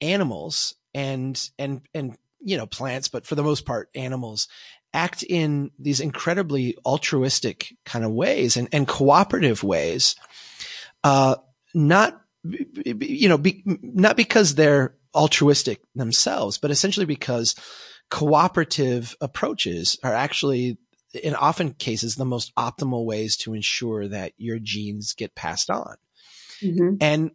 animals 0.00 0.74
and 0.94 1.50
and 1.58 1.82
and 1.94 2.16
you 2.40 2.56
know 2.56 2.66
plants, 2.66 3.08
but 3.08 3.26
for 3.26 3.34
the 3.34 3.42
most 3.42 3.64
part 3.64 3.88
animals 3.94 4.48
act 4.94 5.22
in 5.22 5.70
these 5.78 6.00
incredibly 6.00 6.76
altruistic 6.84 7.74
kind 7.84 8.04
of 8.04 8.10
ways 8.10 8.56
and, 8.56 8.68
and 8.72 8.88
cooperative 8.88 9.62
ways, 9.62 10.16
uh, 11.04 11.36
not 11.74 12.20
you 12.44 13.28
know, 13.28 13.38
be, 13.38 13.62
not 13.64 14.16
because 14.16 14.54
they're 14.54 14.94
altruistic 15.14 15.80
themselves, 15.94 16.58
but 16.58 16.70
essentially 16.70 17.06
because 17.06 17.54
cooperative 18.10 19.16
approaches 19.20 19.98
are 20.02 20.14
actually 20.14 20.78
in 21.14 21.34
often 21.34 21.72
cases, 21.72 22.16
the 22.16 22.24
most 22.24 22.54
optimal 22.56 23.04
ways 23.04 23.36
to 23.38 23.54
ensure 23.54 24.08
that 24.08 24.32
your 24.36 24.58
genes 24.58 25.14
get 25.14 25.34
passed 25.34 25.70
on. 25.70 25.96
Mm-hmm. 26.62 26.96
And 27.00 27.30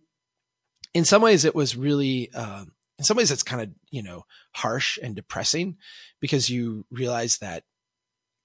in 0.93 1.05
some 1.05 1.21
ways, 1.21 1.45
it 1.45 1.55
was 1.55 1.75
really, 1.75 2.29
uh, 2.33 2.65
in 2.99 3.05
some 3.05 3.17
ways, 3.17 3.31
it's 3.31 3.43
kind 3.43 3.61
of, 3.61 3.69
you 3.89 4.03
know, 4.03 4.23
harsh 4.51 4.99
and 5.01 5.15
depressing 5.15 5.77
because 6.19 6.49
you 6.49 6.85
realize 6.91 7.39
that, 7.39 7.63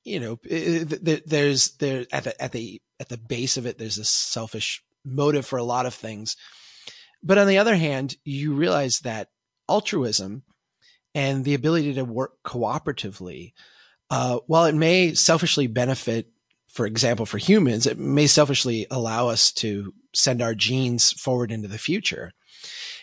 you 0.04 0.20
know, 0.20 0.38
there's, 0.42 1.72
there 1.72 2.06
at 2.10 2.24
the, 2.24 2.42
at 2.42 2.52
the, 2.52 2.80
at 2.98 3.08
the 3.08 3.18
base 3.18 3.56
of 3.56 3.66
it, 3.66 3.76
there's 3.76 3.98
a 3.98 4.04
selfish 4.04 4.82
motive 5.10 5.46
for 5.46 5.58
a 5.58 5.64
lot 5.64 5.86
of 5.86 5.94
things. 5.94 6.36
But 7.22 7.38
on 7.38 7.46
the 7.46 7.58
other 7.58 7.76
hand, 7.76 8.16
you 8.24 8.54
realize 8.54 9.00
that 9.00 9.28
altruism 9.68 10.42
and 11.14 11.44
the 11.44 11.54
ability 11.54 11.94
to 11.94 12.04
work 12.04 12.34
cooperatively, 12.44 13.52
uh, 14.10 14.38
while 14.46 14.66
it 14.66 14.74
may 14.74 15.14
selfishly 15.14 15.66
benefit, 15.66 16.28
for 16.68 16.86
example, 16.86 17.26
for 17.26 17.38
humans, 17.38 17.86
it 17.86 17.98
may 17.98 18.26
selfishly 18.26 18.86
allow 18.90 19.28
us 19.28 19.52
to 19.52 19.92
send 20.14 20.40
our 20.40 20.54
genes 20.54 21.12
forward 21.12 21.50
into 21.50 21.68
the 21.68 21.78
future. 21.78 22.32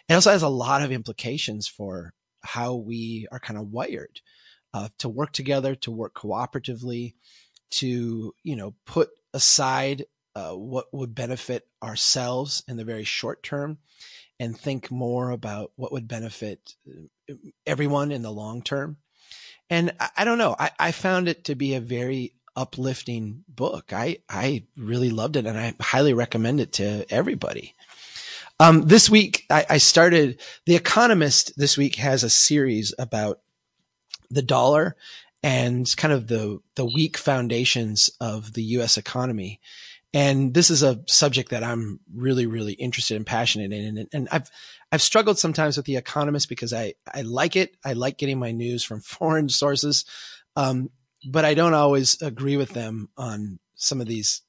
It 0.07 0.13
also 0.13 0.31
has 0.31 0.43
a 0.43 0.49
lot 0.49 0.81
of 0.81 0.91
implications 0.91 1.67
for 1.67 2.13
how 2.41 2.75
we 2.75 3.27
are 3.31 3.39
kind 3.39 3.59
of 3.59 3.69
wired 3.69 4.21
uh, 4.73 4.89
to 4.99 5.09
work 5.09 5.31
together, 5.31 5.75
to 5.75 5.91
work 5.91 6.13
cooperatively, 6.13 7.15
to 7.71 8.33
you 8.43 8.55
know 8.55 8.75
put 8.85 9.09
aside 9.33 10.05
uh, 10.35 10.51
what 10.51 10.93
would 10.93 11.15
benefit 11.15 11.67
ourselves 11.81 12.63
in 12.67 12.77
the 12.77 12.83
very 12.83 13.03
short 13.03 13.41
term 13.41 13.77
and 14.39 14.57
think 14.57 14.91
more 14.91 15.31
about 15.31 15.71
what 15.75 15.91
would 15.91 16.07
benefit 16.07 16.75
uh, 16.89 17.33
everyone 17.65 18.11
in 18.11 18.21
the 18.21 18.31
long 18.31 18.61
term. 18.61 18.97
And 19.69 19.93
I, 19.99 20.09
I 20.17 20.25
don't 20.25 20.37
know, 20.37 20.55
I, 20.57 20.71
I, 20.77 20.91
found 20.91 21.27
it 21.27 21.45
to 21.45 21.55
be 21.55 21.73
a 21.73 21.79
very 21.79 22.33
uplifting 22.55 23.43
book. 23.47 23.93
I, 23.93 24.19
I 24.29 24.65
really 24.77 25.09
loved 25.09 25.37
it 25.37 25.45
and 25.45 25.57
I 25.57 25.73
highly 25.79 26.13
recommend 26.13 26.59
it 26.59 26.73
to 26.73 27.05
everybody. 27.09 27.75
Um, 28.59 28.83
this 28.83 29.09
week 29.09 29.45
I, 29.49 29.65
I 29.69 29.77
started 29.77 30.41
The 30.65 30.75
Economist 30.75 31.57
this 31.57 31.77
week 31.77 31.95
has 31.95 32.23
a 32.23 32.29
series 32.29 32.93
about 32.99 33.39
the 34.29 34.41
dollar 34.41 34.95
and 35.43 35.93
kind 35.97 36.13
of 36.13 36.27
the, 36.27 36.59
the 36.75 36.85
weak 36.85 37.17
foundations 37.17 38.09
of 38.19 38.53
the 38.53 38.63
U.S. 38.63 38.97
economy. 38.97 39.59
And 40.15 40.53
this 40.53 40.69
is 40.69 40.81
a 40.81 41.01
subject 41.07 41.49
that 41.49 41.61
I'm 41.61 41.99
really, 42.15 42.45
really 42.45 42.71
interested 42.71 43.17
and 43.17 43.25
passionate 43.25 43.73
in. 43.73 43.97
And, 43.97 44.07
and, 44.13 44.29
I've, 44.31 44.49
I've 44.89 45.01
struggled 45.01 45.37
sometimes 45.37 45.75
with 45.75 45.85
the 45.85 45.97
economist 45.97 46.47
because 46.47 46.71
I, 46.71 46.93
I 47.13 47.23
like 47.23 47.57
it. 47.57 47.75
I 47.83 47.93
like 47.93 48.17
getting 48.17 48.39
my 48.39 48.53
news 48.53 48.81
from 48.81 49.01
foreign 49.01 49.49
sources. 49.49 50.05
Um, 50.55 50.89
but 51.29 51.43
I 51.43 51.53
don't 51.53 51.73
always 51.73 52.21
agree 52.21 52.55
with 52.55 52.69
them 52.69 53.09
on 53.17 53.59
some 53.75 53.99
of 53.99 54.07
these 54.07 54.41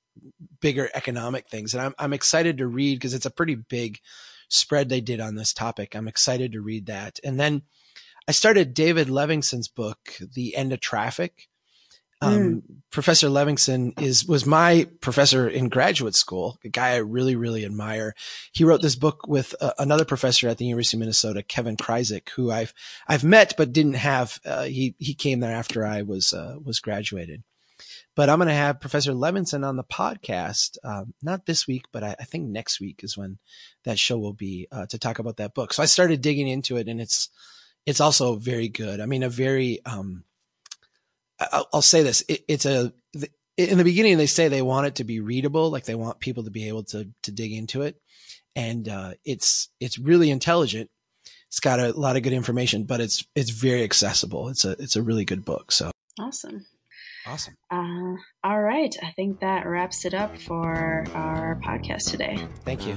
bigger 0.61 0.89
economic 0.95 1.49
things. 1.49 1.75
And 1.75 1.83
I'm, 1.83 1.95
I'm 1.99 2.13
excited 2.13 2.59
to 2.59 2.69
read 2.69 2.95
because 2.95 3.13
it's 3.13 3.27
a 3.27 3.31
pretty 3.31 3.57
big 3.57 3.99
spread 4.49 4.89
they 4.89 5.01
did 5.01 5.21
on 5.21 5.35
this 5.35 5.53
topic. 5.53 5.97
I'm 5.97 6.07
excited 6.07 6.53
to 6.53 6.61
read 6.61 6.87
that. 6.87 7.19
And 7.25 7.41
then 7.41 7.63
I 8.29 8.33
started 8.33 8.73
David 8.73 9.11
Levinson's 9.11 9.67
book, 9.67 10.17
The 10.33 10.55
End 10.55 10.73
of 10.73 10.79
Traffic. 10.79 11.49
Um, 12.23 12.33
mm. 12.33 12.63
Professor 12.91 13.29
Levinson 13.29 14.01
is 14.01 14.25
was 14.27 14.47
my 14.47 14.89
professor 15.01 15.47
in 15.47 15.69
graduate 15.69 16.15
school, 16.15 16.59
a 16.65 16.69
guy 16.69 16.93
I 16.93 16.97
really 16.97 17.37
really 17.37 17.65
admire. 17.65 18.15
He 18.53 18.65
wrote 18.65 18.81
this 18.81 18.97
book 18.97 19.27
with 19.27 19.55
uh, 19.61 19.73
another 19.79 20.07
professor 20.07 20.49
at 20.49 20.57
the 20.57 20.65
University 20.65 20.97
of 20.97 21.01
Minnesota, 21.01 21.43
Kevin 21.43 21.77
Krizek, 21.77 22.31
who 22.31 22.51
I've 22.51 22.73
I've 23.07 23.25
met 23.25 23.55
but 23.59 23.73
didn't 23.73 23.95
have. 23.95 24.41
Uh, 24.47 24.65
he 24.65 24.95
he 24.99 25.13
came 25.13 25.41
there 25.41 25.53
after 25.53 25.85
I 25.85 26.03
was 26.03 26.33
uh, 26.33 26.57
was 26.63 26.81
graduated. 26.81 27.43
But 28.15 28.31
I'm 28.31 28.39
going 28.39 28.49
to 28.49 28.55
have 28.55 28.81
Professor 28.81 29.13
Levinson 29.13 29.67
on 29.67 29.77
the 29.77 29.85
podcast, 29.85 30.79
um, 30.83 31.13
not 31.23 31.45
this 31.45 31.67
week, 31.67 31.85
but 31.93 32.03
I, 32.03 32.17
I, 32.19 32.25
think 32.25 32.49
next 32.49 32.81
week 32.81 33.05
is 33.05 33.15
when 33.15 33.39
that 33.85 33.99
show 33.99 34.17
will 34.17 34.33
be 34.33 34.67
uh, 34.73 34.87
to 34.87 34.99
talk 34.99 35.19
about 35.19 35.37
that 35.37 35.53
book. 35.53 35.75
So 35.75 35.83
I 35.83 35.87
started 35.87 36.23
digging 36.23 36.49
into 36.49 36.79
it, 36.79 36.89
and 36.89 36.99
it's 36.99 37.29
it's 37.85 38.01
also 38.01 38.37
very 38.37 38.69
good. 38.69 39.01
I 39.01 39.07
mean, 39.07 39.23
a 39.23 39.29
very 39.29 39.85
um, 39.85 40.25
I'll, 41.41 41.69
I'll 41.75 41.83
say 41.83 42.03
this: 42.03 42.25
it, 42.29 42.45
it's 42.49 42.67
a 42.67 42.93
in 43.57 43.79
the 43.79 43.85
beginning 43.85 44.19
they 44.19 44.27
say 44.27 44.49
they 44.49 44.63
want 44.63 44.87
it 44.87 44.97
to 44.97 45.05
be 45.05 45.21
readable, 45.21 45.71
like 45.71 45.85
they 45.85 45.95
want 45.95 46.21
people 46.21 46.45
to 46.45 46.51
be 46.51 46.69
able 46.69 46.85
to 46.85 47.09
to 47.23 47.33
dig 47.33 47.53
into 47.53 47.83
it, 47.83 48.01
and 48.55 48.89
uh, 48.89 49.15
it's 49.25 49.69
it's 49.81 49.99
really 49.99 50.31
intelligent. 50.31 50.91
It's 51.49 51.61
got 51.61 51.81
a 51.81 51.93
lot 51.93 52.17
of 52.17 52.23
good 52.23 52.33
information, 52.33 52.85
but 52.85 53.01
it's 53.01 53.25
it's 53.35 53.51
very 53.51 53.83
accessible. 53.83 54.49
It's 54.49 54.65
a 54.65 54.73
it's 54.73 54.97
a 54.97 55.03
really 55.03 55.25
good 55.25 55.45
book. 55.45 55.73
So 55.73 55.91
awesome. 56.21 56.67
Awesome. 57.27 57.55
Uh, 57.73 58.15
all 58.45 58.63
right. 58.63 58.95
I 59.03 59.11
think 59.17 59.41
that 59.41 59.67
wraps 59.67 60.05
it 60.05 60.15
up 60.15 60.39
for 60.39 61.05
our 61.13 61.61
podcast 61.65 62.11
today. 62.11 62.39
Thank 62.65 62.87
you. 62.87 62.95